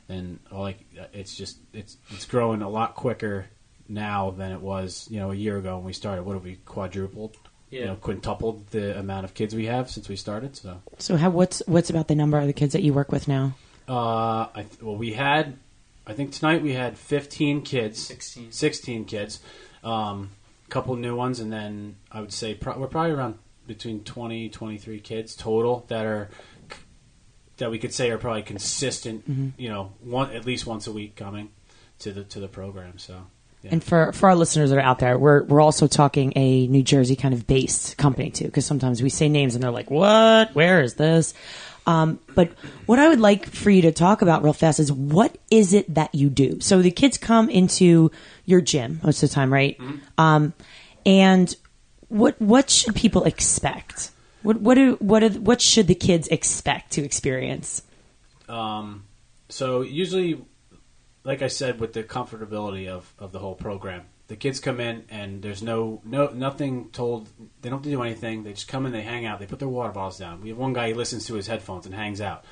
[0.08, 0.78] and like
[1.12, 3.46] it's just it's it's growing a lot quicker
[3.88, 6.24] now than it was you know a year ago when we started.
[6.24, 7.36] What have we quadrupled?
[7.70, 10.56] You know, quintupled the amount of kids we have since we started.
[10.56, 10.82] So.
[10.98, 13.54] So, how what's what's about the number of the kids that you work with now?
[13.88, 15.56] Uh, I well, we had,
[16.06, 18.52] I think tonight we had 15 kids, 16.
[18.52, 19.40] 16 kids,
[19.84, 20.30] um,
[20.68, 25.00] couple new ones, and then I would say pro- we're probably around between 20, 23
[25.00, 26.30] kids total that are
[27.58, 29.24] that we could say are probably consistent.
[29.56, 31.50] You know, one at least once a week coming
[32.00, 32.98] to the to the program.
[32.98, 33.26] So.
[33.62, 33.70] Yeah.
[33.74, 36.82] And for for our listeners that are out there, we're we're also talking a New
[36.82, 40.52] Jersey kind of based company too, because sometimes we say names and they're like, "What?
[40.52, 41.32] Where is this?"
[41.86, 42.52] Um, but
[42.86, 45.92] what I would like for you to talk about real fast is what is it
[45.94, 46.60] that you do?
[46.60, 48.10] So the kids come into
[48.44, 49.78] your gym most of the time, right?
[50.16, 50.52] Um,
[51.04, 51.54] and
[52.08, 54.10] what what should people expect?
[54.42, 57.82] What what do what are, what should the kids expect to experience?
[58.48, 59.04] Um,
[59.48, 60.40] so usually
[61.24, 65.04] like I said, with the comfortability of, of the whole program, the kids come in
[65.10, 67.28] and there's no no nothing told.
[67.60, 68.44] They don't do anything.
[68.44, 70.42] They just come in, they hang out, they put their water bottles down.
[70.42, 72.44] We have one guy he listens to his headphones and hangs out.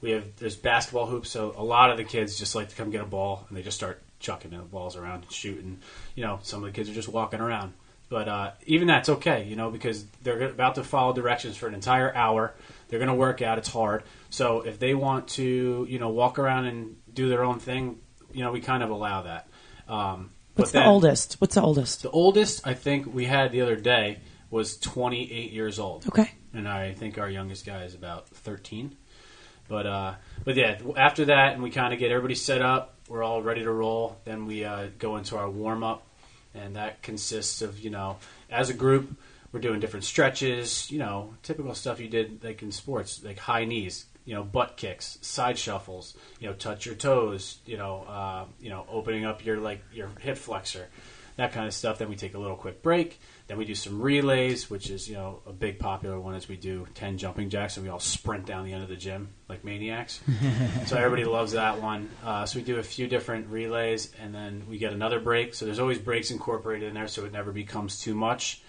[0.00, 2.90] We have there's basketball hoops, so a lot of the kids just like to come
[2.90, 5.78] get a ball and they just start chucking the balls around and shooting.
[6.14, 7.72] You know, some of the kids are just walking around.
[8.08, 11.74] But uh, even that's okay, you know, because they're about to follow directions for an
[11.74, 12.54] entire hour.
[12.88, 13.58] They're going to work out.
[13.58, 14.02] It's hard.
[14.30, 17.98] So if they want to, you know, walk around and do their own thing,
[18.32, 19.48] you know, we kind of allow that.
[19.88, 21.34] Um, What's the oldest?
[21.40, 22.02] What's the oldest?
[22.02, 24.18] The oldest I think we had the other day
[24.50, 26.30] was 28 years old, Okay.
[26.52, 28.96] and I think our youngest guy is about 13.
[29.66, 30.14] But uh,
[30.44, 32.94] but yeah, after that, and we kind of get everybody set up.
[33.08, 34.16] We're all ready to roll.
[34.24, 36.06] Then we uh, go into our warm up,
[36.54, 38.18] and that consists of you know,
[38.50, 39.16] as a group,
[39.52, 40.90] we're doing different stretches.
[40.90, 44.76] You know, typical stuff you did like in sports, like high knees, you know, butt
[44.76, 46.16] kicks, side shuffles.
[46.40, 47.58] You know, touch your toes.
[47.66, 50.88] You know, uh, you know, opening up your like your hip flexor,
[51.36, 51.98] that kind of stuff.
[51.98, 53.20] Then we take a little quick break.
[53.46, 56.34] Then we do some relays, which is you know a big popular one.
[56.34, 58.96] Is we do ten jumping jacks and we all sprint down the end of the
[58.96, 60.20] gym like maniacs.
[60.86, 62.08] so everybody loves that one.
[62.24, 65.54] Uh, so we do a few different relays, and then we get another break.
[65.54, 68.62] So there's always breaks incorporated in there, so it never becomes too much.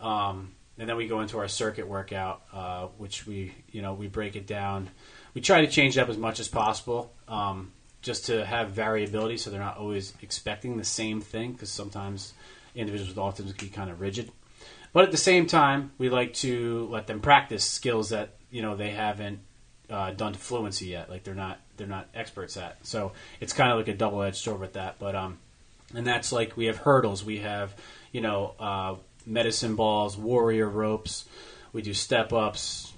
[0.00, 0.52] Um,
[0.82, 4.34] and then we go into our circuit workout, uh, which we you know we break
[4.34, 4.90] it down.
[5.32, 9.36] We try to change it up as much as possible, um, just to have variability,
[9.36, 11.52] so they're not always expecting the same thing.
[11.52, 12.34] Because sometimes
[12.74, 14.32] individuals with autism can be kind of rigid.
[14.92, 18.74] But at the same time, we like to let them practice skills that you know
[18.74, 19.38] they haven't
[19.88, 21.08] uh, done to fluency yet.
[21.08, 22.84] Like they're not they're not experts at.
[22.84, 24.98] So it's kind of like a double edged sword with that.
[24.98, 25.38] But um,
[25.94, 27.24] and that's like we have hurdles.
[27.24, 27.72] We have
[28.10, 28.94] you know uh,
[29.26, 31.24] medicine balls, warrior ropes.
[31.72, 32.92] We do step ups,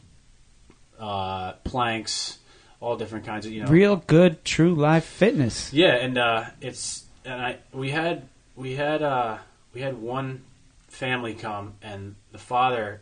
[0.98, 2.38] uh, planks,
[2.80, 5.72] all different kinds of you know Real good, true life fitness.
[5.72, 9.38] yeah, and uh, it's and I we had we had uh,
[9.72, 10.42] we had one
[10.88, 13.00] family come, and the father.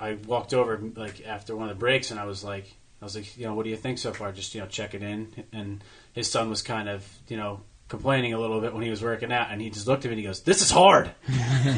[0.00, 2.66] I walked over like after one of the breaks, and I was like,
[3.00, 4.32] I was like, you know, what do you think so far?
[4.32, 7.60] Just you know, check it in, and his son was kind of you know
[7.92, 10.14] complaining a little bit when he was working out, and he just looked at me
[10.14, 11.10] and he goes, "This is hard."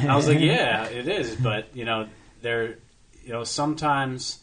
[0.08, 2.06] I was like, "Yeah, it is," but you know,
[2.40, 2.78] there,
[3.24, 4.38] you know, sometimes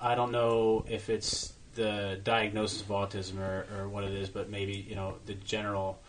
[0.00, 4.48] I don't know if it's the diagnosis of autism or, or what it is, but
[4.48, 6.00] maybe you know the general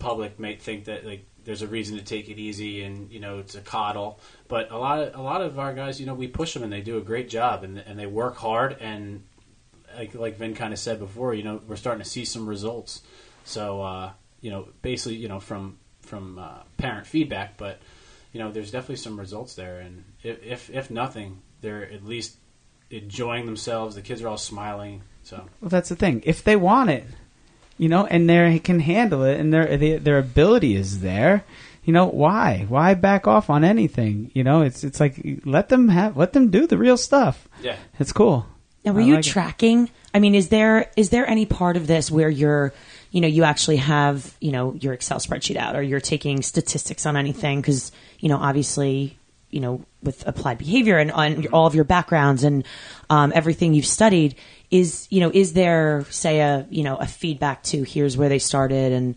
[0.00, 3.38] public may think that like there's a reason to take it easy and you know
[3.38, 4.18] it's a coddle.
[4.48, 6.72] But a lot of a lot of our guys, you know, we push them and
[6.72, 9.22] they do a great job and and they work hard and
[9.96, 13.02] like like Vin kind of said before, you know, we're starting to see some results.
[13.46, 14.10] So uh,
[14.42, 17.80] you know, basically, you know, from from uh, parent feedback, but
[18.32, 22.36] you know, there's definitely some results there, and if if, if nothing, they're at least
[22.90, 23.94] enjoying themselves.
[23.94, 25.02] The kids are all smiling.
[25.22, 26.22] So Well, that's the thing.
[26.24, 27.04] If they want it,
[27.78, 31.44] you know, and they can handle it, and their their their ability is there,
[31.84, 34.30] you know, why why back off on anything?
[34.34, 37.48] You know, it's it's like let them have let them do the real stuff.
[37.62, 38.46] yeah, It's cool.
[38.84, 39.30] Now, were I you like it.
[39.30, 39.90] tracking?
[40.14, 42.72] I mean, is there is there any part of this where you're,
[43.16, 47.06] you know, you actually have, you know, your Excel spreadsheet out, or you're taking statistics
[47.06, 47.62] on anything?
[47.62, 49.16] Because you know, obviously,
[49.48, 52.66] you know, with applied behavior and on all of your backgrounds and
[53.08, 54.34] um, everything you've studied,
[54.70, 58.38] is you know, is there say a you know a feedback to here's where they
[58.38, 59.14] started and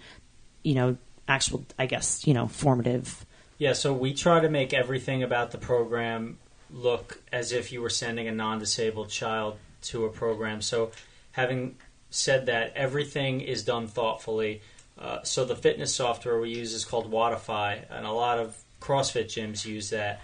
[0.63, 0.95] you know
[1.27, 3.25] actual I guess you know formative.
[3.57, 6.37] Yeah, so we try to make everything about the program
[6.71, 10.61] look as if you were sending a non disabled child to a program.
[10.61, 10.91] So,
[11.33, 11.75] having
[12.09, 14.61] said that, everything is done thoughtfully.
[14.97, 19.25] Uh, so, the fitness software we use is called Wodify, and a lot of CrossFit
[19.25, 20.21] gyms use that.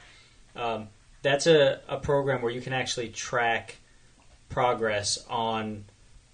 [0.55, 0.87] Um,
[1.21, 3.77] that's a, a program where you can actually track
[4.49, 5.85] progress on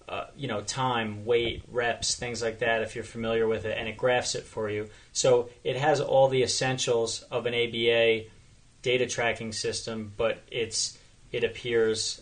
[0.09, 3.87] uh, you know time weight reps things like that if you're familiar with it and
[3.87, 8.23] it graphs it for you so it has all the essentials of an aba
[8.81, 10.97] data tracking system but it's
[11.31, 12.21] it appears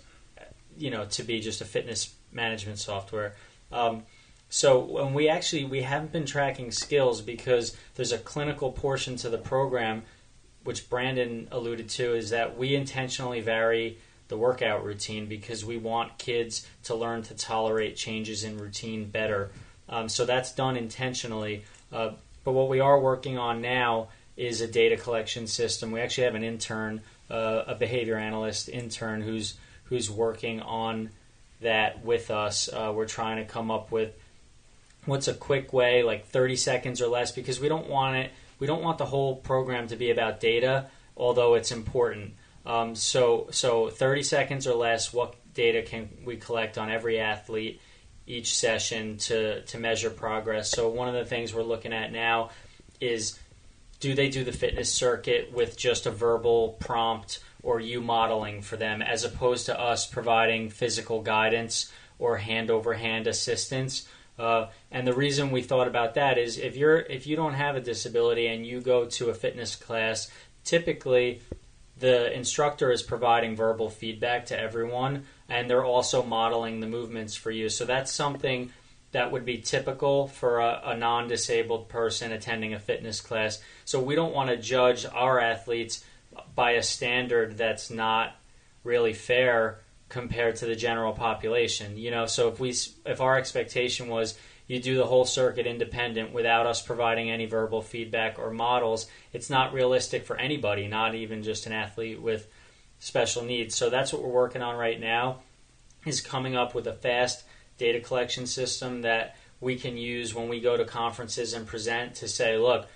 [0.78, 3.36] you know to be just a fitness management software
[3.72, 4.04] um,
[4.50, 9.30] so when we actually we haven't been tracking skills because there's a clinical portion to
[9.30, 10.04] the program
[10.64, 13.98] which brandon alluded to is that we intentionally vary
[14.30, 19.52] the workout routine because we want kids to learn to tolerate changes in routine better.
[19.90, 21.66] Um, so that's done intentionally.
[21.92, 22.12] Uh,
[22.44, 25.92] but what we are working on now is a data collection system.
[25.92, 29.56] We actually have an intern, uh, a behavior analyst intern, who's
[29.86, 31.10] who's working on
[31.62, 32.70] that with us.
[32.72, 34.14] Uh, we're trying to come up with
[35.06, 38.32] what's a quick way, like 30 seconds or less, because we don't want it.
[38.60, 42.34] We don't want the whole program to be about data, although it's important.
[42.66, 45.14] Um, so, so 30 seconds or less.
[45.14, 47.82] What data can we collect on every athlete
[48.30, 50.70] each session to to measure progress.
[50.70, 52.52] So one of the things we're looking at now
[53.02, 53.40] is
[54.00, 58.78] do they do the fitness circuit with just a verbal prompt or you modeling for
[58.78, 64.08] them as opposed to us providing physical guidance or hand over hand assistance
[64.38, 67.76] uh, and the reason we thought about that is if you're if you don't have
[67.76, 70.32] a disability and you go to a fitness class
[70.64, 71.42] typically
[71.98, 77.52] the instructor is providing verbal feedback to everyone and they're also modeling the movements for
[77.52, 78.72] you so that's something
[79.12, 83.62] that would be typical for a, a non disabled person attending a fitness class.
[83.86, 86.04] So we don't want to judge our athletes
[86.56, 88.36] by a standard that's not
[88.84, 89.80] really fair
[90.10, 91.98] compared to the general population.
[91.98, 92.76] You know, so if we
[93.06, 94.38] if our expectation was
[94.68, 99.50] you do the whole circuit independent without us providing any verbal feedback or models, it's
[99.50, 102.48] not realistic for anybody, not even just an athlete with
[103.00, 103.76] special needs.
[103.76, 105.40] So that's what we're working on right now
[106.06, 107.44] is coming up with a fast
[107.78, 112.28] data collection system that we can use when we go to conferences and present to
[112.28, 112.88] say, look,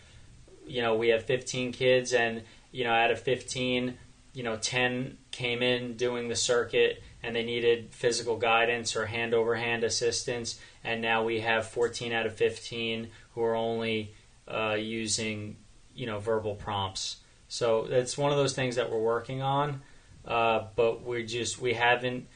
[0.65, 2.43] you know, we have 15 kids, and
[2.73, 3.93] you know, out of 15,
[4.33, 9.33] you know, 10 came in doing the circuit and they needed physical guidance or hand
[9.33, 14.13] over hand assistance, and now we have 14 out of 15 who are only
[14.47, 15.55] uh, using,
[15.95, 17.17] you know, verbal prompts.
[17.47, 19.81] So that's one of those things that we're working on,
[20.25, 22.27] uh, but we just we haven't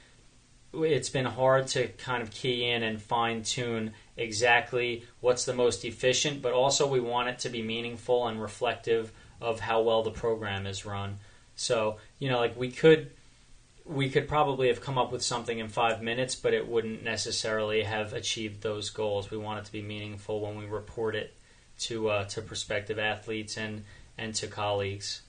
[0.74, 5.84] it's been hard to kind of key in and fine tune exactly what's the most
[5.86, 9.12] efficient, but also we want it to be meaningful and reflective
[9.42, 11.18] of how well the program is run.
[11.56, 13.12] So, you know, like we could
[13.86, 17.84] we could probably have come up with something in five minutes, but it wouldn't necessarily
[17.84, 19.32] have achieved those goals.
[19.32, 21.34] We want it to be meaningful when we report it
[21.80, 23.84] to uh, to prospective athletes and
[24.18, 25.22] and to colleagues.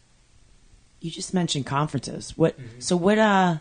[1.00, 2.36] You just mentioned conferences.
[2.36, 2.58] What?
[2.58, 2.80] Mm-hmm.
[2.80, 3.18] So what?
[3.18, 3.58] Uh,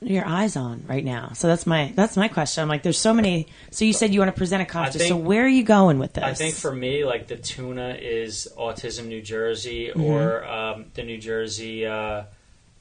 [0.00, 1.32] your eyes on right now?
[1.34, 2.62] So that's my that's my question.
[2.62, 3.48] I'm like, there's so many.
[3.70, 4.96] So you said you want to present a conference.
[4.96, 6.24] Think, so where are you going with this?
[6.24, 10.00] I think for me, like the tuna is Autism New Jersey mm-hmm.
[10.00, 11.86] or um, the New Jersey.
[11.86, 12.24] Uh,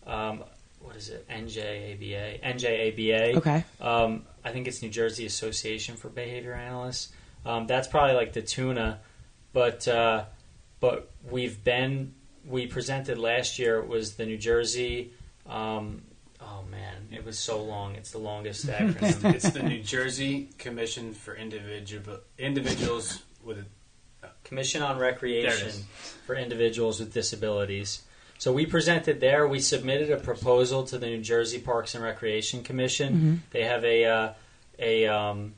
[0.06, 0.44] um,
[0.82, 1.28] what is it?
[1.30, 2.42] NJABA.
[2.42, 3.36] NJABA.
[3.38, 3.64] Okay.
[3.82, 7.12] Um, I think it's New Jersey Association for Behavior Analysts.
[7.46, 9.00] Um, that's probably like the tuna,
[9.54, 10.26] but uh,
[10.80, 12.14] but we've been
[12.48, 15.14] we presented last year it was the New Jersey
[15.48, 16.04] um,
[16.46, 17.96] Oh man, it was so long.
[17.96, 19.34] It's the longest acronym.
[19.34, 25.72] it's the New Jersey Commission for Individual Individuals with a, uh, Commission on Recreation
[26.26, 28.04] for Individuals with Disabilities.
[28.38, 29.48] So we presented there.
[29.48, 33.14] We submitted a proposal to the New Jersey Parks and Recreation Commission.
[33.14, 33.36] Mm-hmm.
[33.52, 34.34] They have a uh,
[34.78, 35.54] a um,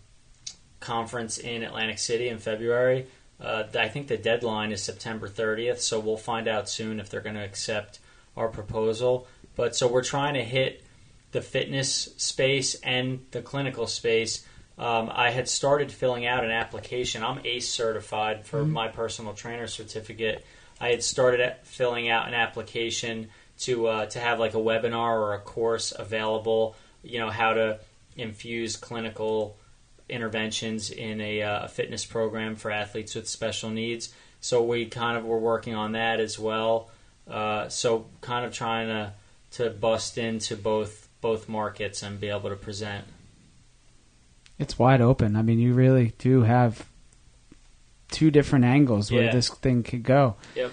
[0.80, 3.08] conference in Atlantic City in February.
[3.40, 7.22] Uh, I think the deadline is September 30th, so we'll find out soon if they're
[7.22, 8.00] going to accept
[8.36, 9.28] our proposal.
[9.58, 10.84] But so we're trying to hit
[11.32, 14.46] the fitness space and the clinical space.
[14.78, 17.24] Um, I had started filling out an application.
[17.24, 18.72] I'm ACE certified for mm-hmm.
[18.72, 20.46] my personal trainer certificate.
[20.80, 23.30] I had started filling out an application
[23.60, 26.76] to uh, to have like a webinar or a course available.
[27.04, 27.80] You know how to
[28.16, 29.58] infuse clinical
[30.10, 34.14] interventions in a, uh, a fitness program for athletes with special needs.
[34.40, 36.90] So we kind of were working on that as well.
[37.28, 39.14] Uh, so kind of trying to
[39.52, 43.06] to bust into both both markets and be able to present.
[44.60, 45.36] It's wide open.
[45.36, 46.86] I mean, you really do have
[48.10, 49.32] two different angles where yeah.
[49.32, 50.36] this thing could go.
[50.56, 50.72] Yep.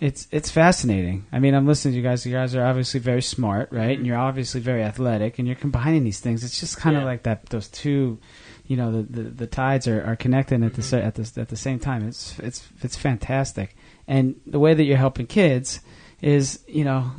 [0.00, 1.24] It's it's fascinating.
[1.32, 2.26] I mean, I'm listening to you guys.
[2.26, 3.84] You guys are obviously very smart, right?
[3.84, 3.92] Mm-hmm.
[3.92, 6.44] And you're obviously very athletic, and you're combining these things.
[6.44, 7.06] It's just kind of yeah.
[7.06, 7.46] like that.
[7.46, 8.18] Those two,
[8.66, 10.96] you know, the the, the tides are, are connecting at mm-hmm.
[10.96, 12.06] the at the at the same time.
[12.06, 13.74] It's it's it's fantastic,
[14.06, 15.80] and the way that you're helping kids
[16.20, 17.12] is, you know,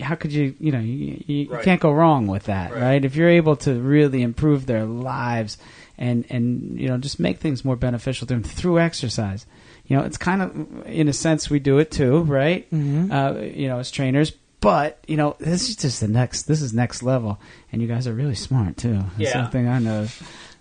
[0.00, 1.64] how could you you know you, you right.
[1.64, 2.80] can't go wrong with that right.
[2.80, 3.04] right.
[3.04, 5.58] if you're able to really improve their lives
[5.98, 9.46] and and you know just make things more beneficial to them through exercise
[9.86, 13.12] you know it's kind of in a sense we do it too right mm-hmm.
[13.12, 16.72] uh, you know as trainers but you know this is just the next this is
[16.72, 17.40] next level
[17.72, 19.32] and you guys are really smart too That's yeah.
[19.32, 20.06] something i know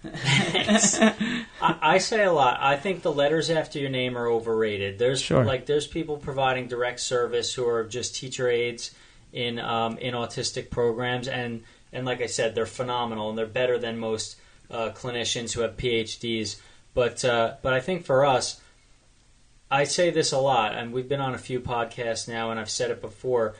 [0.01, 2.59] I, I, say a lot.
[2.61, 4.97] I think the letters after your name are overrated.
[4.97, 5.43] There's sure.
[5.43, 8.91] like there's people providing direct service who are just teacher aides
[9.33, 13.77] in um, in autistic programs, and and like I said, they're phenomenal and they're better
[13.77, 14.37] than most
[14.71, 16.59] uh, clinicians who have PhDs.
[16.93, 18.61] But uh, but I think for us,
[19.71, 22.69] I say this a lot, and we've been on a few podcasts now, and I've
[22.69, 23.55] said it before.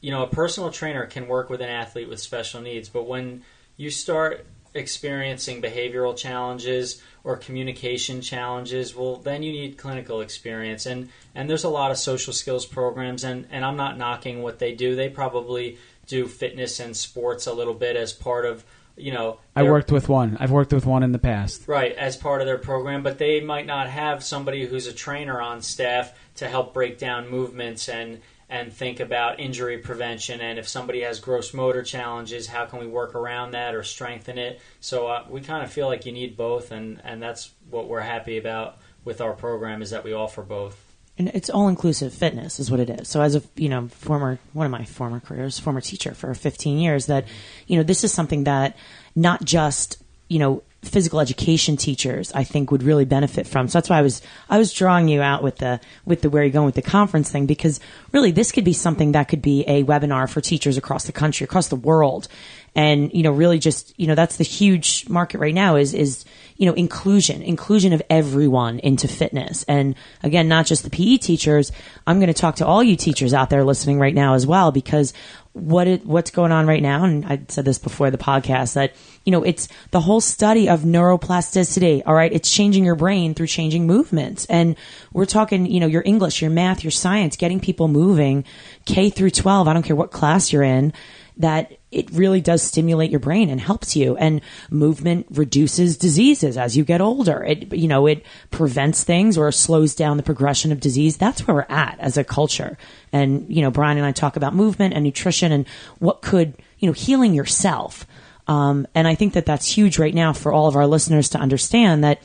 [0.00, 3.42] You know, a personal trainer can work with an athlete with special needs, but when
[3.76, 10.86] you start experiencing behavioral challenges or communication challenges, well, then you need clinical experience.
[10.86, 14.58] And, and there's a lot of social skills programs, and, and I'm not knocking what
[14.58, 14.96] they do.
[14.96, 18.64] They probably do fitness and sports a little bit as part of
[18.98, 20.36] you know, I worked with one.
[20.40, 21.68] I've worked with one in the past.
[21.68, 25.40] right as part of their program, but they might not have somebody who's a trainer
[25.40, 28.20] on staff to help break down movements and
[28.50, 32.86] and think about injury prevention and if somebody has gross motor challenges, how can we
[32.86, 34.60] work around that or strengthen it?
[34.80, 38.00] So uh, we kind of feel like you need both, and and that's what we're
[38.00, 40.76] happy about with our program is that we offer both.
[41.18, 43.08] and it's all inclusive fitness is what it is.
[43.08, 46.78] So as a you know former one of my former careers, former teacher for 15
[46.78, 47.26] years, that
[47.66, 48.76] you know this is something that
[49.14, 53.66] not just you know physical education teachers I think would really benefit from.
[53.66, 56.44] So that's why I was I was drawing you out with the with the where
[56.44, 57.80] you're going with the conference thing because
[58.12, 61.44] really this could be something that could be a webinar for teachers across the country,
[61.44, 62.28] across the world.
[62.76, 66.24] And you know really just you know that's the huge market right now is is
[66.56, 69.64] you know inclusion, inclusion of everyone into fitness.
[69.64, 71.72] And again, not just the PE teachers.
[72.06, 74.70] I'm going to talk to all you teachers out there listening right now as well
[74.70, 75.12] because
[75.58, 78.94] what it, what's going on right now, and I said this before the podcast that
[79.24, 82.02] you know it's the whole study of neuroplasticity.
[82.06, 84.76] All right, it's changing your brain through changing movements, and
[85.12, 88.44] we're talking you know your English, your math, your science, getting people moving,
[88.84, 89.68] K through 12.
[89.68, 90.92] I don't care what class you're in.
[91.38, 94.16] That it really does stimulate your brain and helps you.
[94.16, 97.44] And movement reduces diseases as you get older.
[97.44, 101.16] It, you know, it prevents things or slows down the progression of disease.
[101.16, 102.76] That's where we're at as a culture.
[103.12, 105.66] And, you know, Brian and I talk about movement and nutrition and
[106.00, 108.04] what could, you know, healing yourself.
[108.48, 111.38] Um, and I think that that's huge right now for all of our listeners to
[111.38, 112.20] understand that,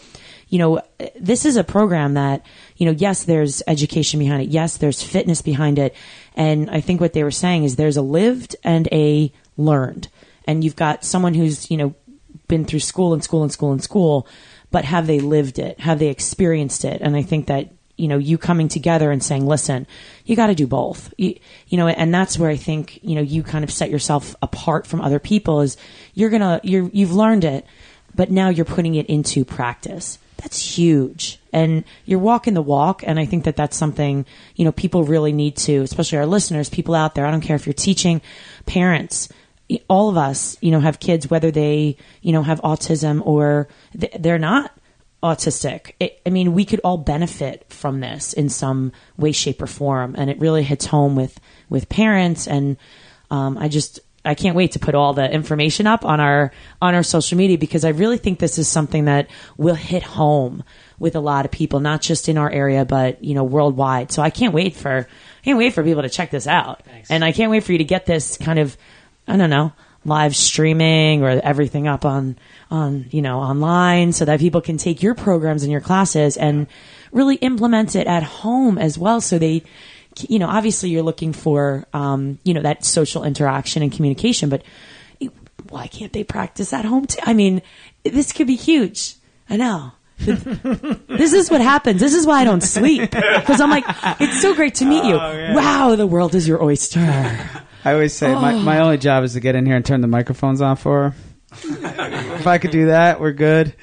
[0.48, 0.82] you know,
[1.20, 2.46] this is a program that,
[2.84, 4.50] you know, yes, there's education behind it.
[4.50, 5.96] Yes, there's fitness behind it.
[6.36, 10.10] And I think what they were saying is there's a lived and a learned.
[10.46, 11.96] And you've got someone who's, you know,
[12.50, 14.28] been through school and school and school and school,
[14.70, 15.80] but have they lived it?
[15.80, 17.00] Have they experienced it?
[17.00, 19.88] And I think that, you know, you coming together and saying, listen,
[20.26, 21.14] you got to do both.
[21.18, 24.36] You, you know, and that's where I think, you know, you kind of set yourself
[24.42, 25.78] apart from other people is
[26.16, 27.66] you're going to, you're, you've learned it,
[28.14, 30.20] but now you're putting it into practice.
[30.44, 31.40] That's huge.
[31.54, 33.02] And you're walking the walk.
[33.06, 34.26] And I think that that's something,
[34.56, 37.26] you know, people really need to, especially our listeners, people out there.
[37.26, 38.22] I don't care if you're teaching
[38.66, 39.30] parents,
[39.88, 44.38] all of us, you know, have kids, whether they, you know, have autism or they're
[44.38, 44.78] not
[45.24, 45.94] autistic.
[46.02, 50.16] It, I mean, we could all benefit from this in some way, shape, or form.
[50.18, 51.40] And it really hits home with,
[51.70, 52.48] with parents.
[52.48, 52.76] And
[53.32, 56.52] um, I just, I can't wait to put all the information up on our
[56.82, 60.64] on our social media because I really think this is something that will hit home
[60.98, 64.12] with a lot of people, not just in our area, but you know, worldwide.
[64.12, 67.24] So I can't wait for I can't wait for people to check this out, and
[67.24, 68.78] I can't wait for you to get this kind of
[69.28, 69.74] I don't know
[70.06, 72.38] live streaming or everything up on
[72.70, 76.68] on you know online so that people can take your programs and your classes and
[77.12, 79.64] really implement it at home as well so they
[80.20, 84.64] you know obviously you're looking for um, you know that social interaction and communication but
[85.70, 87.20] why can't they practice at home too?
[87.24, 87.62] I mean
[88.04, 89.16] this could be huge.
[89.50, 89.92] I know.
[91.08, 92.00] This is what happens.
[92.00, 93.12] This is why i don't sleep.
[93.12, 93.86] Because i'm like
[94.20, 95.16] it's so great to meet you.
[95.16, 97.00] Wow the world is your oyster.
[97.86, 100.08] I always say my, my only job is to get in here and turn the
[100.08, 101.16] microphones on for her.
[101.64, 103.76] if I could do that, we're good.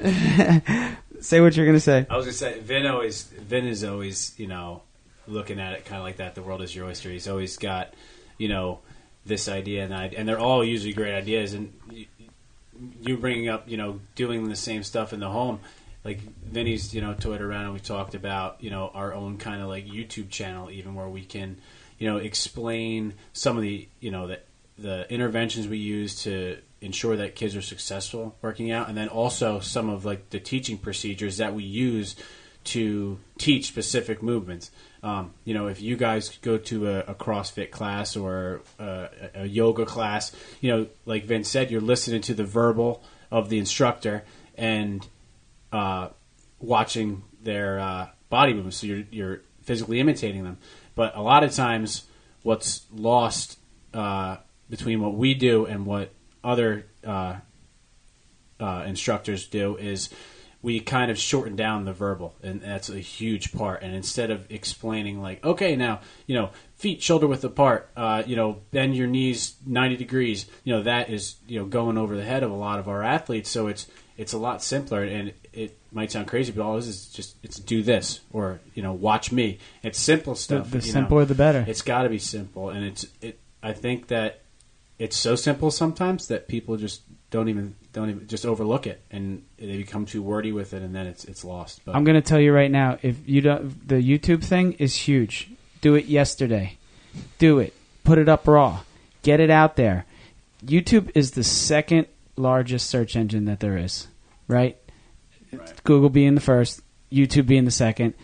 [1.20, 2.06] say what you're gonna say.
[2.08, 4.82] I was gonna say Vin always Vin is always you know
[5.30, 6.34] looking at it kind of like that.
[6.34, 7.10] The world is your oyster.
[7.10, 7.94] He's always got
[8.38, 8.80] you know
[9.24, 11.54] this idea and and they're all usually great ideas.
[11.54, 12.06] And you,
[13.02, 15.60] you bringing up you know doing the same stuff in the home.
[16.02, 19.60] Like Vinny's, you know, toyed around and we talked about, you know, our own kind
[19.60, 21.58] of like YouTube channel, even where we can,
[21.98, 24.40] you know, explain some of the, you know, the
[24.78, 29.60] the interventions we use to ensure that kids are successful working out, and then also
[29.60, 32.16] some of like the teaching procedures that we use
[32.64, 34.70] to teach specific movements.
[35.02, 39.46] Um, you know, if you guys go to a, a CrossFit class or a, a
[39.46, 44.24] yoga class, you know, like Vince said, you're listening to the verbal of the instructor
[44.56, 45.06] and
[45.72, 46.08] uh,
[46.58, 48.78] watching their uh, body movements.
[48.78, 50.58] So you're, you're physically imitating them.
[50.94, 52.04] But a lot of times,
[52.42, 53.58] what's lost
[53.94, 54.36] uh,
[54.68, 56.12] between what we do and what
[56.44, 57.36] other uh,
[58.58, 60.10] uh, instructors do is
[60.62, 63.82] we kind of shorten down the verbal, and that's a huge part.
[63.82, 68.36] And instead of explaining like, okay, now you know, feet shoulder width apart, uh, you
[68.36, 72.24] know, bend your knees ninety degrees, you know, that is you know going over the
[72.24, 73.48] head of a lot of our athletes.
[73.48, 73.86] So it's
[74.18, 77.36] it's a lot simpler, and it might sound crazy, but all this is is just
[77.42, 79.58] it's do this or you know watch me.
[79.82, 80.70] It's simple stuff.
[80.70, 80.82] the know.
[80.82, 81.64] simpler, the better.
[81.66, 83.40] It's got to be simple, and it's it.
[83.62, 84.42] I think that
[84.98, 89.42] it's so simple sometimes that people just don't even don't even just overlook it, and
[89.58, 91.80] they become too wordy with it, and then it's it's lost.
[91.84, 94.94] But I'm going to tell you right now, if you don't, the YouTube thing is
[94.94, 95.50] huge.
[95.80, 96.78] Do it yesterday.
[97.38, 97.74] Do it.
[98.04, 98.80] Put it up raw.
[99.22, 100.06] Get it out there.
[100.64, 104.06] YouTube is the second largest search engine that there is,
[104.46, 104.76] right?
[105.52, 105.84] Right.
[105.84, 108.14] Google being the first, YouTube being the second.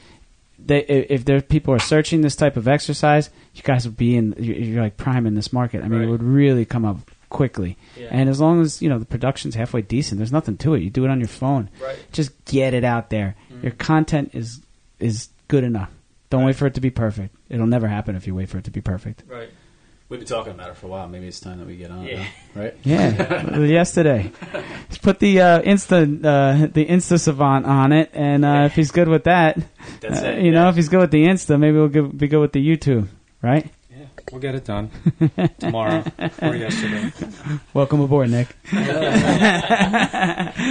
[0.58, 4.34] They, if there people are searching this type of exercise, you guys would be in.
[4.38, 5.82] You're, you're like prime in this market.
[5.82, 7.76] I mean, it would really come up quickly.
[7.96, 8.08] Yeah.
[8.10, 10.82] And as long as you know the production's halfway decent, there's nothing to it.
[10.82, 11.70] You do it on your phone.
[11.82, 11.98] Right.
[12.12, 13.34] Just get it out there.
[13.52, 13.62] Mhm.
[13.62, 14.60] Your content is
[15.00, 15.90] is good enough.
[16.30, 16.46] Don't Right.
[16.48, 17.34] wait for it to be perfect.
[17.48, 19.22] It'll never happen if you wait for it to be perfect.
[19.28, 19.48] Right.
[20.08, 21.08] We've been talking about it for a while.
[21.08, 22.04] Maybe it's time that we get on.
[22.04, 22.22] Yeah.
[22.54, 22.74] now, right?
[22.84, 24.30] Yeah, yesterday.
[24.88, 28.92] Just put the uh, Insta uh, the Insta Savant on it, and uh, if he's
[28.92, 29.58] good with that,
[30.00, 30.44] That's uh, it.
[30.44, 32.64] you know, if he's good with the Insta, maybe we'll give, be good with the
[32.64, 33.08] YouTube,
[33.42, 33.68] right?
[34.26, 34.90] Yeah, we'll get it done
[35.58, 36.04] tomorrow
[36.42, 37.12] or yesterday.
[37.74, 38.48] Welcome aboard, Nick.
[38.72, 38.80] You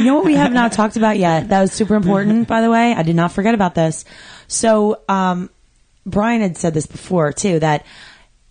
[0.03, 1.49] know what we have not talked about yet?
[1.49, 2.93] That was super important, by the way.
[2.93, 4.03] I did not forget about this.
[4.47, 5.49] So, um,
[6.06, 7.86] Brian had said this before too, that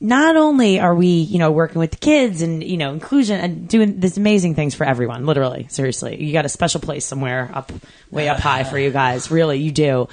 [0.01, 3.69] not only are we, you know, working with the kids and, you know, inclusion and
[3.69, 6.23] doing these amazing things for everyone, literally, seriously.
[6.23, 7.73] You got a special place somewhere up,
[8.11, 9.31] way up high for you guys.
[9.31, 10.09] Really, you do.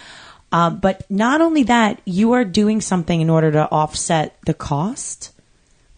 [0.51, 5.31] Um, but not only that, you are doing something in order to offset the cost.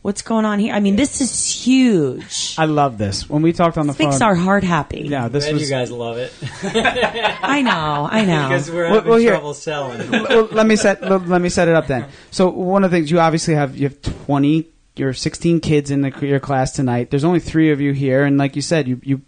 [0.04, 0.74] What's going on here?
[0.74, 2.56] I mean, this is huge.
[2.58, 3.30] I love this.
[3.30, 5.04] When we talked on the Makes phone, our heart happy.
[5.08, 5.64] yeah, this Glad was.
[5.64, 6.34] you guys love it
[6.64, 8.50] I know, I know.
[8.50, 10.12] because we're Well, having well, here- trouble selling.
[10.12, 12.08] well, let me set let, let me set it up then.
[12.32, 16.02] So one of the things you obviously have you have twenty, you're sixteen kids in
[16.02, 17.10] the, your class tonight.
[17.10, 19.22] There's only three of you here, and like you said, you you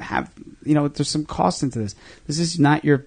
[0.00, 0.30] have
[0.64, 1.94] you know there's some cost into this.
[2.26, 3.06] This is not your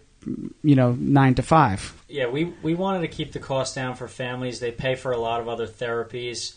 [0.64, 1.96] you know nine to five.
[2.08, 4.60] Yeah, we, we wanted to keep the cost down for families.
[4.60, 6.56] They pay for a lot of other therapies.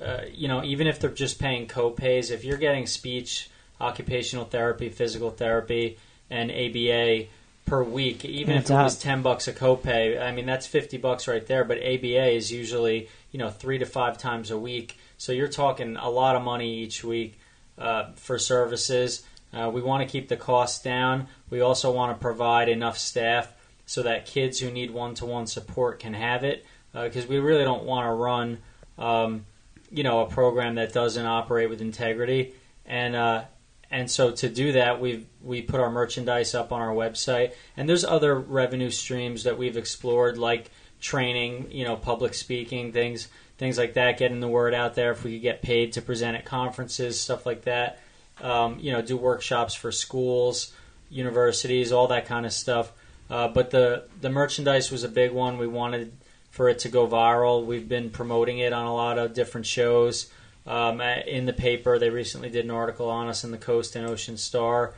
[0.00, 3.48] Uh, you know, even if they're just paying co-pays, if you're getting speech,
[3.80, 5.98] occupational therapy, physical therapy,
[6.28, 7.26] and ABA
[7.64, 10.98] per week, even if Adds it was ten bucks a copay, I mean that's fifty
[10.98, 11.64] bucks right there.
[11.64, 15.96] But ABA is usually you know three to five times a week, so you're talking
[15.96, 17.38] a lot of money each week
[17.78, 19.24] uh, for services.
[19.56, 21.26] Uh, we want to keep the costs down.
[21.48, 23.52] We also want to provide enough staff
[23.86, 28.06] so that kids who need one-to-one support can have it, because we really don't want
[28.06, 28.58] to run,
[28.98, 29.46] um,
[29.90, 32.54] you know, a program that doesn't operate with integrity.
[32.84, 33.44] And uh,
[33.90, 37.88] and so to do that, we we put our merchandise up on our website, and
[37.88, 43.28] there's other revenue streams that we've explored, like training, you know, public speaking, things
[43.58, 45.12] things like that, getting the word out there.
[45.12, 48.00] If we could get paid to present at conferences, stuff like that,
[48.42, 50.72] um, you know, do workshops for schools,
[51.10, 52.92] universities, all that kind of stuff.
[53.28, 55.58] Uh, but the the merchandise was a big one.
[55.58, 56.12] We wanted
[56.50, 57.64] for it to go viral.
[57.64, 60.30] We've been promoting it on a lot of different shows.
[60.66, 64.08] Um, in the paper, they recently did an article on us in the Coast and
[64.08, 64.94] Ocean Star,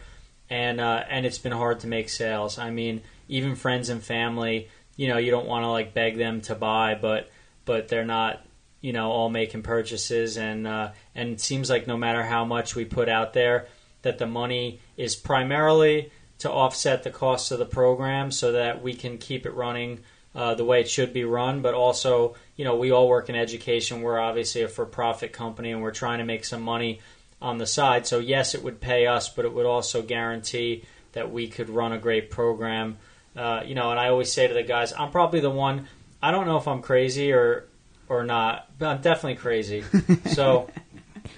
[0.48, 2.58] and uh, and it's been hard to make sales.
[2.58, 6.40] I mean, even friends and family, you know, you don't want to like beg them
[6.42, 7.30] to buy, but
[7.64, 8.42] but they're not,
[8.80, 12.76] you know, all making purchases, and uh, and it seems like no matter how much
[12.76, 13.66] we put out there,
[14.02, 18.94] that the money is primarily to offset the costs of the program, so that we
[18.94, 20.00] can keep it running
[20.34, 21.62] uh, the way it should be run.
[21.62, 24.02] But also, you know, we all work in education.
[24.02, 27.00] We're obviously a for-profit company, and we're trying to make some money
[27.40, 28.06] on the side.
[28.06, 31.92] So yes, it would pay us, but it would also guarantee that we could run
[31.92, 32.98] a great program.
[33.36, 35.88] Uh, you know, and I always say to the guys, I'm probably the one.
[36.20, 37.64] I don't know if I'm crazy or
[38.08, 39.84] or not, but I'm definitely crazy.
[40.26, 40.68] So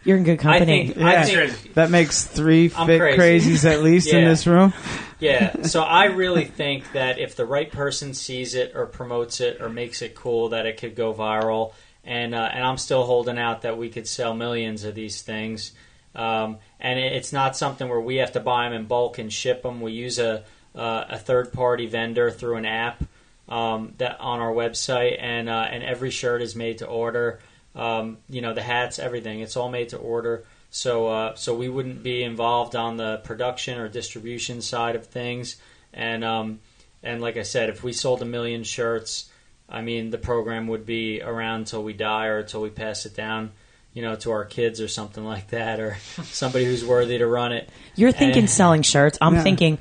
[0.05, 0.89] You're in good I company.
[0.89, 1.25] think I Yeah.
[1.25, 3.51] think That makes three I'm fit crazy.
[3.51, 4.29] crazies at least in Yeah.
[4.29, 4.73] this room.
[5.19, 9.61] Yeah, so I really think that if the right person sees it or promotes it
[9.61, 11.73] or makes it cool, that it could go viral.
[12.05, 15.73] And uh, and I'm still holding out that we could sell millions of these things.
[16.15, 19.31] Um, and it, it's not something where we have to buy them in bulk and
[19.33, 19.81] ship them.
[19.83, 20.45] We use a
[20.75, 23.03] uh, a third party vendor through an app
[23.51, 27.41] um, that on our website, and uh, and every shirt is made to order.
[27.75, 29.41] Um, you know, the hats, everything.
[29.41, 30.45] It's all made to order.
[30.71, 35.57] So uh, so we wouldn't be involved on the production or distribution side of things.
[35.93, 36.61] And um,
[37.03, 39.29] and like I said, if we sold a million shirts,
[39.69, 43.15] I mean the program would be around till we die or till we pass it
[43.17, 43.51] down,
[43.95, 47.53] you know, to our kids or something like that, or somebody who's worthy to run
[47.53, 47.69] it.
[47.97, 49.19] You're thinking And- selling shirts.
[49.21, 49.43] I'm Yeah.
[49.43, 49.79] thinking,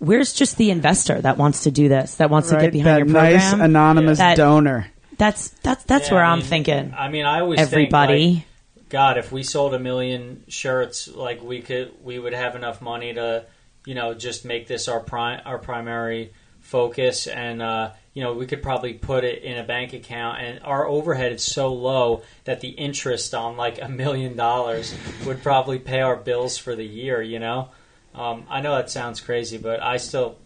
[0.00, 2.98] where's just the investor that wants to do this, that wants to get behind that
[2.98, 3.32] your program?
[3.32, 4.88] nice anonymous That- donor.
[5.16, 6.94] that's that's that's Yeah, where I I'm mean, thinking.
[6.98, 8.32] I mean, I always Everybody.
[8.32, 8.44] Think,
[8.76, 12.80] like, God, if we sold a million shirts, like we could, we would have enough
[12.82, 13.44] money to,
[13.86, 18.46] you know, just make this our prime, our primary focus, and uh, you know, we
[18.46, 22.60] could probably put it in a bank account, and our overhead is so low that
[22.60, 24.94] the interest on like a million dollars
[25.26, 27.22] would probably pay our bills for the year.
[27.22, 27.68] You know,
[28.14, 30.38] um, I know that sounds crazy, but I still,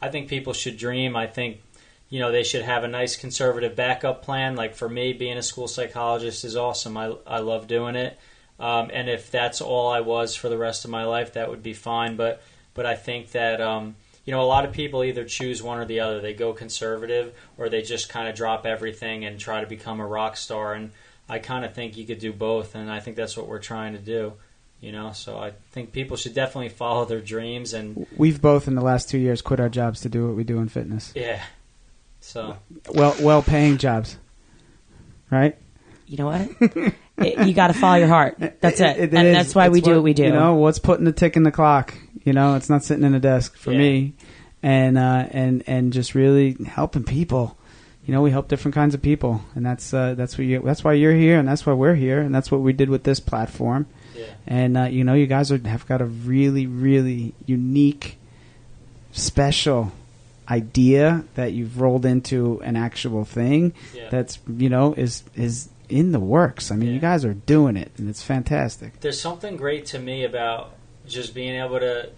[0.00, 1.16] I think people should dream.
[1.16, 1.60] I think
[2.08, 5.42] you know they should have a nice conservative backup plan like for me being a
[5.42, 8.18] school psychologist is awesome i, I love doing it
[8.60, 11.62] Um, and if that's all I was for the rest of my life, that would
[11.62, 12.16] be fine.
[12.16, 12.42] But
[12.74, 15.84] but I think that um, you know a lot of people either choose one or
[15.84, 16.20] the other.
[16.20, 20.06] They go conservative or they just kind of drop everything and try to become a
[20.06, 20.74] rock star.
[20.74, 20.92] And
[21.28, 23.94] I kind of think you could do both, and I think that's what we're trying
[23.94, 24.34] to do.
[24.82, 28.74] You know, so I think people should definitely follow their dreams and We've both in
[28.74, 31.12] the last two years quit our jobs to do what we do in fitness.
[31.14, 31.40] yeah.
[32.20, 32.56] So
[32.92, 34.16] Well, well-paying jobs,
[35.30, 35.56] right?
[36.06, 36.50] You know what?
[37.18, 38.36] It- you got to follow your heart.
[38.60, 39.34] That's it, It- it and is.
[39.36, 40.24] that's why we It's do what we do.
[40.24, 41.94] You know, what's putting the tick in the clock?
[42.24, 43.78] You know, it's not sitting in a desk for Yeah.
[43.78, 44.14] me,
[44.62, 47.56] and uh, and and just really helping people.
[48.06, 50.82] You know, we help different kinds of people, and that's uh, that's what you, that's
[50.82, 53.20] why you're here, and that's why we're here, and that's what we did with this
[53.20, 53.86] platform.
[54.22, 54.34] Yeah.
[54.46, 58.16] And uh, you know, you guys are, have got a really, really unique,
[59.12, 59.92] special
[60.48, 64.08] idea that you've rolled into an actual thing Yeah.
[64.10, 66.70] that's you know is is in the works.
[66.70, 69.00] I mean, you guys are doing it, and it's fantastic.
[69.00, 70.72] there's something great to me about
[71.06, 72.10] just being able to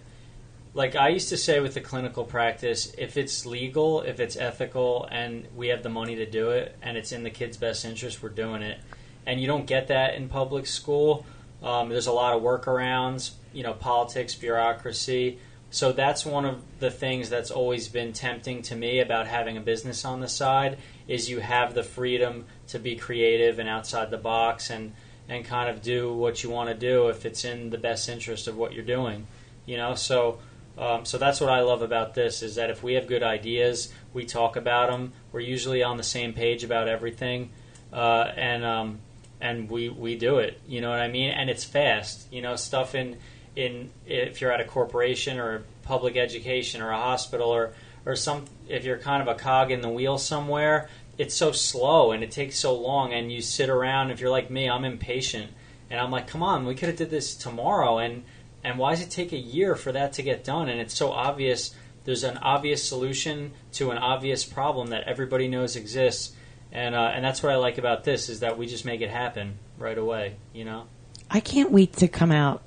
[0.73, 5.07] like I used to say with the clinical practice, if it's legal, if it's ethical,
[5.11, 8.21] and we have the money to do it, and it's in the kid's best interest,
[8.23, 8.79] we're doing it.
[9.25, 11.25] And you don't get that in public school.
[11.65, 15.39] Um, there's a lot of workarounds, you know, politics, bureaucracy.
[15.71, 19.61] So that's one of the things that's always been tempting to me about having a
[19.61, 24.17] business on the side is you have the freedom to be creative and outside the
[24.17, 24.93] box and
[25.27, 28.47] and kind of do what you want to do if it's in the best interest
[28.47, 29.25] of what you're doing.
[29.65, 30.37] You know, so
[30.77, 33.91] um, so that's what I love about this is that if we have good ideas,
[34.13, 35.13] we talk about them.
[35.31, 37.49] We're usually on the same page about everything,
[37.93, 38.99] uh, and um,
[39.41, 40.59] and we we do it.
[40.67, 41.29] You know what I mean?
[41.29, 42.31] And it's fast.
[42.31, 43.17] You know, stuff in
[43.55, 47.73] in if you're at a corporation or public education or a hospital or
[48.05, 52.11] or some if you're kind of a cog in the wheel somewhere, it's so slow
[52.11, 53.13] and it takes so long.
[53.13, 54.11] And you sit around.
[54.11, 55.51] If you're like me, I'm impatient,
[55.89, 57.99] and I'm like, come on, we could have did this tomorrow.
[57.99, 58.23] And
[58.63, 60.69] and why does it take a year for that to get done?
[60.69, 61.75] And it's so obvious.
[62.03, 66.35] There's an obvious solution to an obvious problem that everybody knows exists,
[66.75, 69.09] and uh, and that's what I like about this is that we just make it
[69.09, 70.35] happen right away.
[70.53, 70.87] You know.
[71.31, 72.61] I can't wait to come out.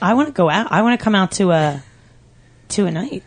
[0.00, 0.72] I want to go out.
[0.72, 1.82] I want to come out to a
[2.70, 3.22] to a night.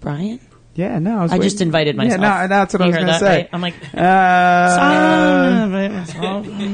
[0.00, 0.38] Brian,
[0.74, 2.20] Yeah, no, I, was I just invited myself.
[2.20, 3.26] Yeah, no, that's what I was going to say.
[3.26, 3.48] right?
[3.52, 4.76] I'm like, Uh,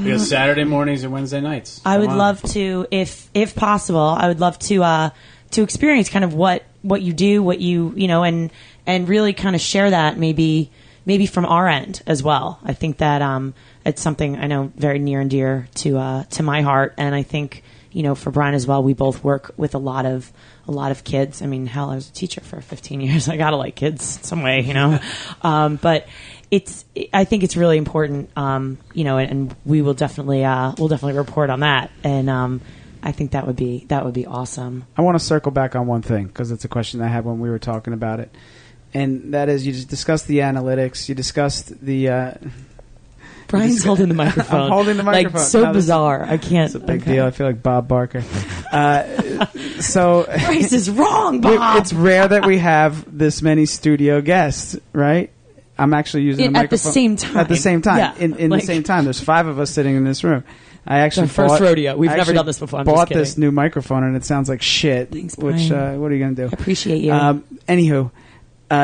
[0.03, 1.81] Because Saturday mornings and Wednesday nights.
[1.85, 2.19] I would on.
[2.19, 5.11] love to, if if possible, I would love to uh,
[5.53, 8.51] to experience kind of what what you do, what you you know, and
[8.85, 10.71] and really kind of share that maybe
[11.07, 12.59] maybe from our end as well.
[12.65, 16.43] I think that um, it's something I know very near and dear to uh, to
[16.43, 18.83] my heart, and I think you know for Brian as well.
[18.83, 20.33] We both work with a lot of
[20.67, 21.43] a lot of kids.
[21.43, 23.29] I mean, hell, I was a teacher for 15 years.
[23.29, 24.99] I gotta like kids some way, you know.
[25.43, 26.09] um, but
[26.51, 30.73] it's I think it's really important, um, you know, and, and we will definitely uh,
[30.79, 32.61] we'll definitely report on that, and um,
[33.03, 34.85] I think that would be that would be awesome.
[34.97, 37.39] I want to circle back on one thing because it's a question I had when
[37.39, 38.35] we were talking about it,
[38.95, 41.09] and that is you just discussed the analytics.
[41.09, 42.09] You discussed the.
[42.09, 42.35] Uh,
[43.49, 44.61] Brian's just- holding the microphone.
[44.63, 45.41] I'm holding the microphone.
[45.41, 46.25] Like so No, bizarre.
[46.25, 46.67] I can't.
[46.67, 47.13] it's a big okay.
[47.15, 47.27] deal.
[47.27, 48.23] I feel like Bob Barker.
[48.73, 49.47] Uh,
[49.81, 51.79] so Bryce is wrong, Bob.
[51.83, 55.31] it's rare that we have this many studio guests, right?
[55.77, 57.37] I'm actually using It- at the same time.
[57.37, 59.71] At the same time, Yeah, in, in like- the same time, there's five of us
[59.71, 60.43] sitting in this room.
[60.87, 61.97] I actually first bought- rodeo.
[61.97, 62.81] We've I never done this before.
[62.81, 65.11] I'm bought this new microphone and it sounds like shit.
[65.11, 65.95] Thanks, which Brian.
[65.97, 66.45] uh, what are you gonna do?
[66.45, 67.13] I appreciate you.
[67.13, 68.11] Um, anywho,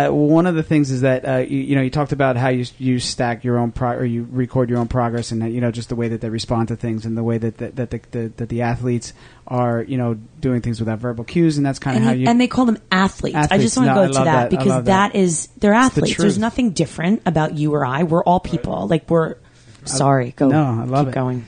[0.08, 2.48] uh, one of the things is that uh, you, you know you talked about how
[2.48, 5.60] you you stack your own pro- or you record your own progress and that, you
[5.60, 7.90] know just the way that they respond to things and the way that that, that
[7.90, 9.12] the, the that the athletes
[9.46, 12.28] are you know doing things without verbal cues and that's kind of how they, you
[12.28, 13.36] and they call them athletes.
[13.50, 14.50] I just want to No, go to that, that.
[14.50, 14.84] Because that.
[14.86, 16.16] that is they're the athletes.
[16.16, 18.04] There's nothing different about you or I.
[18.04, 18.86] We're all people.
[18.86, 19.36] Like we're
[19.84, 20.32] sorry.
[20.36, 20.48] Go.
[20.48, 21.14] No, I love Keep it.
[21.14, 21.46] going.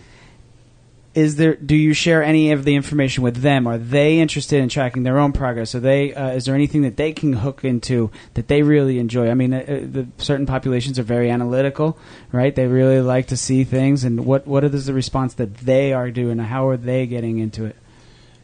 [1.15, 3.67] Is there do you share any of the information with them?
[3.67, 5.75] Are they interested in tracking their own progress?
[5.75, 9.31] Are they uh, is there anything that they can hook into that they really enjoy?
[9.31, 11.99] I mean uh, uh, the certain populations are very analytical
[12.33, 12.55] right?
[12.55, 14.05] They really like to see things.
[14.05, 16.39] And what what is the response that they are doing?
[16.39, 17.77] How are they getting into it?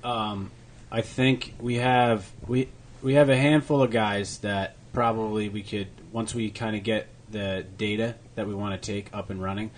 [0.05, 0.51] Um,
[0.93, 2.69] I think we have we
[3.03, 7.09] we have a handful of guys that probably we could once we kind of get
[7.31, 9.71] the data that we want to take up and running.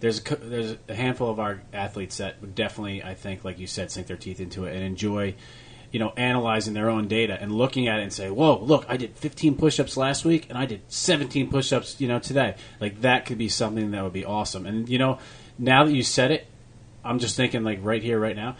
[0.00, 3.66] There's a, there's a handful of our athletes that would definitely I think like you
[3.66, 5.34] said sink their teeth into it and enjoy
[5.90, 8.96] you know analyzing their own data and looking at it and say whoa look I
[8.96, 13.26] did 15 push-ups last week and I did 17 push-ups you know today like that
[13.26, 15.18] could be something that would be awesome and you know
[15.58, 16.46] now that you said it
[17.02, 18.56] I'm just thinking like right here right now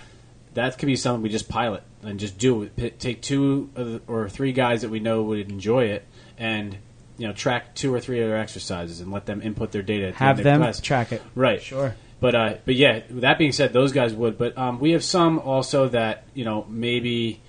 [0.55, 2.69] that could be something we just pilot and just do.
[2.99, 6.05] Take two or three guys that we know would enjoy it,
[6.37, 6.79] and
[7.19, 10.13] you know track two or three other exercises and let them input their data.
[10.17, 10.81] Have them class.
[10.81, 11.61] track it right.
[11.61, 13.03] sure but uh, but yeah.
[13.11, 14.39] That being said, those guys would.
[14.39, 17.41] But um, we have some also that you know maybe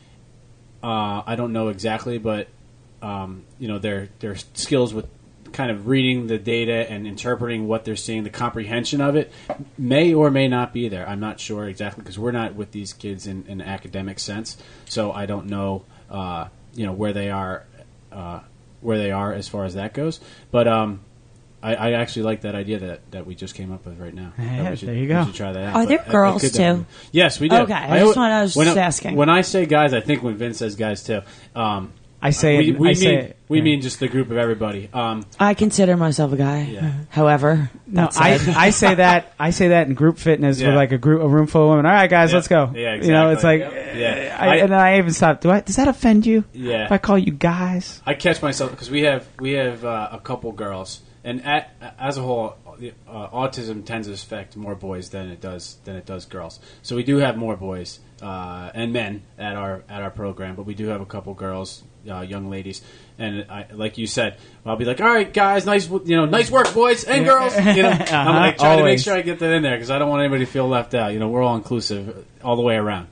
[0.84, 2.47] uh, I don't know exactly, but
[3.01, 5.07] um, you know their their skills with
[5.51, 9.32] kind of reading the data and interpreting what they're seeing, the comprehension of it
[9.80, 11.09] may or may not be there.
[11.09, 14.57] I'm not sure exactly because we're not with these kids in, in an academic sense,
[14.86, 17.65] so I don't know uh, you know where they are
[18.11, 18.41] uh,
[18.82, 20.19] where they are as far as that goes.
[20.51, 21.01] But um,
[21.61, 24.32] I, I actually like that idea that, that we just came up with right now.
[24.38, 25.19] Yeah, should, there you go.
[25.21, 25.75] We should try that out.
[25.75, 26.47] Are there But I- I girls, too?
[26.49, 27.55] definitely- Yes, we do.
[27.57, 29.15] Okay, I just wanted- I was when just asking.
[29.15, 31.21] When I say guys, I think when Vince says guys too.
[31.55, 31.91] Um,
[32.22, 32.80] I say we, it.
[32.80, 33.38] we I mean say it.
[33.47, 33.63] we Yeah.
[33.63, 34.89] mean just the group of everybody.
[34.93, 36.63] Um, I consider myself a guy.
[36.63, 36.91] Yeah.
[37.09, 40.67] However, No, I, I say that I say that in group fitness Yeah.
[40.67, 41.86] with like a group a room full of women.
[41.86, 42.36] All right, guys, Yeah.
[42.36, 42.72] let's go.
[42.76, 43.07] Yeah, exactly.
[43.07, 43.61] You know, it's like.
[43.61, 44.38] Yeah.
[44.39, 45.41] I, I- and then I even stop.
[45.41, 45.61] Do I?
[45.61, 46.43] Does that offend you?
[46.53, 46.86] Yeah.
[46.86, 50.20] If I call you guys, I catch myself because we have we have uh, a
[50.20, 55.30] couple girls, and at, as a whole, uh, autism tends to affect more boys than
[55.30, 56.59] it does than it does girls.
[56.82, 60.65] So we do have more boys uh, and men at our at our program, but
[60.65, 62.82] we do have a couple girls, uh, young ladies,
[63.18, 66.52] and I, like you said, I'll be like, "All right, guys, nice you know, nice
[66.52, 69.04] work, boys and girls." You know, I'm like trying to make Always.
[69.04, 71.14] sure I get that in there because I don't want anybody to feel left out.
[71.14, 73.08] You know, we're all inclusive all the way around.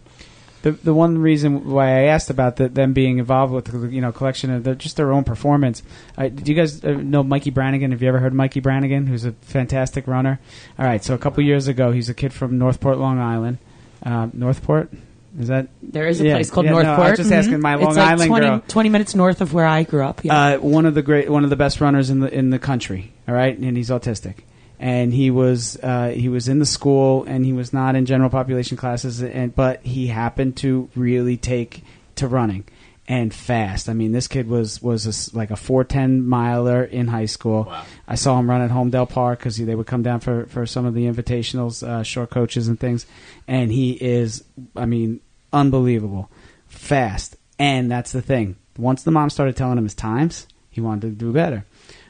[0.61, 4.01] the the one reason why I asked about the, them being involved with the you
[4.01, 5.83] know collection of their, just their own performance.
[6.17, 7.91] Uh, do you guys uh, know Mikey Brannigan?
[7.91, 10.39] Have you ever heard of Mikey Brannigan, who's a fantastic runner?
[10.79, 13.57] All right, so a couple years ago, he's a kid from Northport, Long Island.
[14.03, 14.91] Um, Northport
[15.39, 15.67] is that?
[15.81, 17.09] there is a Yeah, place called yeah, no, I Northport.
[17.11, 17.61] was just asking Mhm.
[17.61, 18.63] my It's Long like Island 20, girl.
[18.67, 20.21] 20 minutes north of where I grew up.
[20.23, 20.55] Yeah.
[20.55, 23.11] Uh, one of the great, one of the best runners in the in the country.
[23.27, 24.35] All right, and he's autistic,
[24.79, 28.29] and he was uh, he was in the school, and he was not in general
[28.29, 31.83] population classes, and but he happened to really take
[32.15, 32.63] to running
[33.09, 33.87] and fast.
[33.87, 37.25] I mean, this kid was was a s like a four ten miler in high
[37.27, 37.63] school.
[37.69, 37.83] Wow.
[38.07, 40.85] I saw him run at Holmdel Park because they would come down for, for some
[40.85, 43.05] of the invitationals, uh, short coaches and things.
[43.47, 44.43] And he is,
[44.75, 45.19] I mean,
[45.57, 46.29] unbelievable,
[46.67, 47.35] fast.
[47.59, 48.55] And that's the thing.
[48.77, 51.65] Once the mom started telling him his times, he wanted to do better.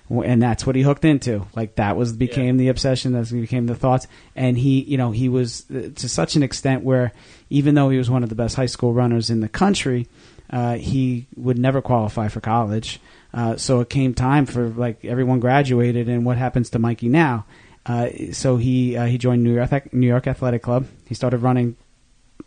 [0.09, 1.45] And that's what he hooked into.
[1.53, 3.11] Like that was became the obsession.
[3.11, 4.07] That became the thoughts.
[4.35, 7.11] And he, you know, he was uh, to such an extent where
[7.49, 10.07] even though he was one of the best high school runners in the country,
[10.49, 13.01] uh, he would never qualify for college.
[13.33, 17.45] Uh, so it came time for like everyone graduated, and what happens to Mikey now?
[17.85, 20.87] Uh, so he uh, he joined New York New York Athletic Club.
[21.05, 21.75] He started running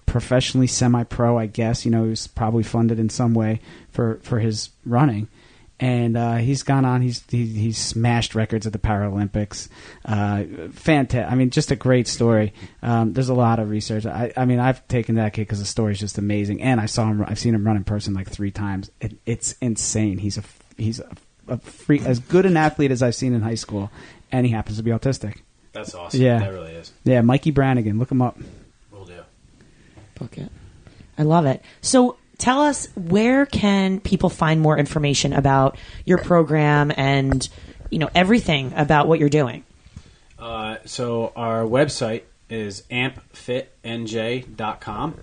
[0.07, 1.85] professionally, semi-pro, I guess.
[1.85, 3.61] You know, he was probably funded in some way
[3.91, 5.29] for for his running.
[5.83, 7.01] And uh, he's gone on.
[7.01, 9.69] He's he, he's smashed records at the Paralympics.
[10.05, 11.33] Uh, fantastic.
[11.33, 12.53] I mean, just a great story.
[12.83, 14.05] Um, there's a lot of research.
[14.05, 16.61] I, I mean, I've taken that kid because the story is just amazing.
[16.61, 17.25] And I saw him.
[17.27, 18.91] I've seen him run in person like three times.
[19.01, 20.19] It, it's insane.
[20.19, 20.43] He's a
[20.77, 21.09] he's a,
[21.49, 23.91] a free as good an athlete as I've seen in high school,
[24.31, 25.39] and he happens to be autistic.
[25.73, 26.21] That's awesome.
[26.21, 26.41] Yeah.
[26.41, 26.93] that really is.
[27.05, 27.99] Yeah, Mikey Brannigan.
[27.99, 28.37] Look him up.
[30.21, 30.53] Book it.
[31.19, 31.63] I love it.
[31.81, 37.49] So tell us where can people find more information about your program and
[37.91, 39.65] you know everything about what you're doing.
[40.39, 45.15] Uh, so our website is ampfitnj.com,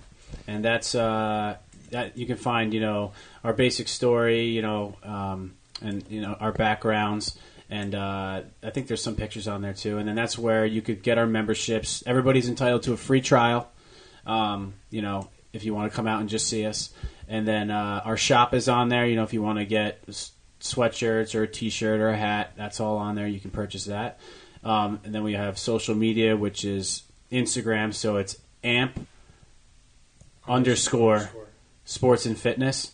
[0.46, 1.56] and that's uh,
[1.90, 6.36] that you can find you know our basic story, you know, um, and you know
[6.38, 7.36] our backgrounds,
[7.70, 9.98] and uh, I think there's some pictures on there too.
[9.98, 12.04] And then that's where you could get our memberships.
[12.06, 13.68] Everybody's entitled to a free trial.
[14.28, 16.92] Um, you know, if you want to come out and just see us,
[17.26, 19.06] and then uh, our shop is on there.
[19.06, 20.06] You know, if you want to get
[20.60, 23.26] sweatshirts or a T-shirt or a hat, that's all on there.
[23.26, 24.20] You can purchase that.
[24.62, 27.94] Um, and then we have social media, which is Instagram.
[27.94, 29.06] So it's amp
[30.46, 31.30] underscore
[31.84, 32.92] sports and fitness,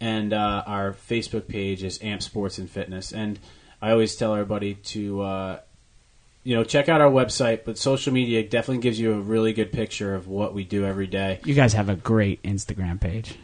[0.00, 3.12] and uh, our Facebook page is amp sports and fitness.
[3.12, 3.38] And
[3.80, 5.22] I always tell everybody to.
[5.22, 5.60] Uh,
[6.44, 9.72] you know, check out our website, but social media definitely gives you a really good
[9.72, 11.40] picture of what we do every day.
[11.44, 13.34] You guys have a great Instagram page.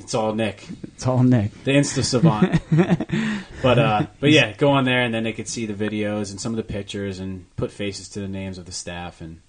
[0.00, 1.52] It's all Nick, It's all Nick.
[1.64, 2.60] the Insta Savant.
[3.62, 6.40] but uh, but yeah, go on there and then they could see the videos and
[6.40, 9.40] some of the pictures and put faces to the names of the staff and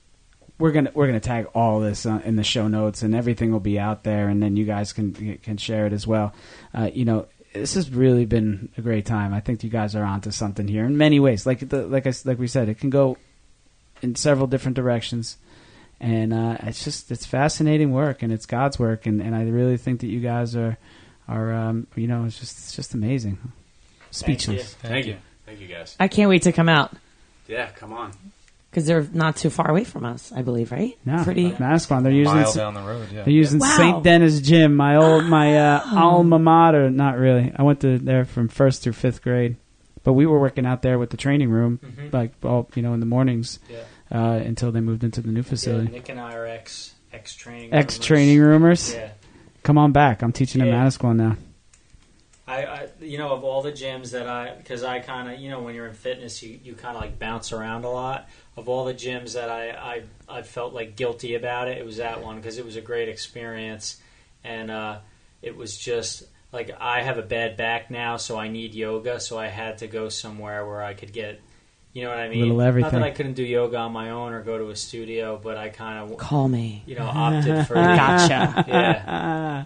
[0.58, 3.60] we're gonna we're gonna tag all this uh, in the show notes and everything will
[3.62, 6.34] be out there and then you guys can can share it as well.
[6.74, 9.34] Uh, you know, this has really been a great time.
[9.34, 11.46] I think you guys are onto something here in many ways.
[11.46, 13.18] Like the like I s like we said, it can go
[14.02, 15.38] in several different directions,
[16.00, 19.78] and uh, it's just it's fascinating work and it's God's work, and, and I really
[19.78, 20.78] think that you guys are
[21.28, 23.38] are um, you know it's just it's just amazing.
[24.12, 24.74] Speechless.
[24.76, 25.18] Thank, you.
[25.46, 25.96] Thank you guys.
[26.00, 26.94] I can't wait to come out
[27.48, 28.12] Yeah, come on.
[28.70, 30.32] Because they're not too far away from us.
[30.32, 30.96] I believe, right?
[31.04, 31.50] No, Pretty.
[31.52, 32.04] Mascon.
[32.04, 33.08] They're using mile s- down the road.
[33.12, 33.24] Yeah.
[33.24, 33.78] They're using Wow.
[33.78, 34.04] St.
[34.04, 36.90] Denis Gym, my old my uh, alma mater.
[36.92, 37.52] Not really.
[37.56, 39.56] I went to there from first through fifth grade,
[40.04, 42.14] but we were working out there with the training room, Mhm.
[42.14, 43.60] like all you know in the mornings.
[43.70, 43.78] Yeah.
[44.12, 45.92] uh, until they moved into the new Yeah, facility.
[45.92, 48.94] Nick and I are ex ex training Ex training roomers.
[48.94, 49.10] Yeah.
[49.64, 50.22] Come on back.
[50.24, 50.68] I'm teaching Yeah.
[50.84, 51.38] at Manasquan now.
[52.50, 55.50] I, I, you know, of all the gyms that I, because I kind of, you
[55.50, 58.28] know, when you're in fitness, you, you kind of like bounce around a lot.
[58.58, 60.04] Of all the gyms that I, I,
[60.40, 63.08] I felt like guilty about it, it was that one because it was a great
[63.08, 64.02] experience,
[64.44, 64.98] and uh,
[65.42, 69.38] it was just like I have a bad back now, so I need yoga, so
[69.38, 71.40] I had to go somewhere where I could get,
[71.94, 72.40] you know what I mean?
[72.42, 72.92] Little Not everything.
[73.00, 75.70] that I couldn't do yoga on my own or go to a studio, but I
[75.70, 76.84] kind of, Call me.
[76.88, 77.74] you know, opted for.
[77.76, 78.66] Gotcha.
[78.68, 79.66] Yeah,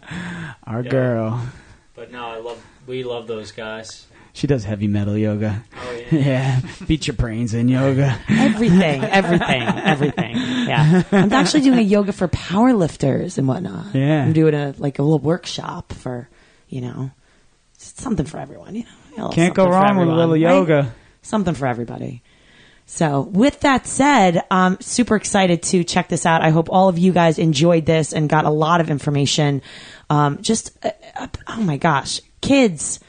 [0.66, 0.90] Our Yeah.
[0.92, 1.48] girl.
[1.96, 2.64] but no, I love.
[2.86, 4.08] We love those guys.
[4.34, 5.64] She does heavy metal yoga.
[5.78, 6.08] Oh yeah.
[6.20, 6.62] yeah.
[6.88, 8.20] Beat your brains in yoga.
[8.30, 10.36] Everything, everything, everything.
[10.38, 13.94] Yeah, I'm actually doing a yoga for power lifters and whatnot.
[13.94, 14.24] Yeah.
[14.24, 16.30] I'm doing a like a little workshop for,
[16.68, 17.12] you know,
[17.78, 18.74] something for everyone.
[18.76, 18.86] You
[19.18, 20.40] know, a Can't go something for wrong with a everyone, little right?
[20.80, 20.96] yoga.
[21.22, 22.24] something for everybody.
[22.86, 26.42] So, with that said, I'm super excited to check this out.
[26.42, 29.62] I hope all of you guys enjoyed this and got a lot of information.
[30.10, 33.00] Um, just, uh, uh, oh my gosh, kids.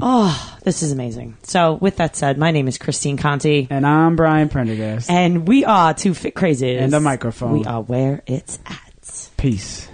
[0.00, 1.36] Oh, this is amazing.
[1.44, 5.08] So, with that said, my name is Christine Conti, And I'm Brian Prendergast.
[5.08, 6.80] and we are Two Fit Crazies.
[6.80, 7.52] And the microphone.
[7.60, 9.30] We are where it's at.
[9.36, 9.88] Peace.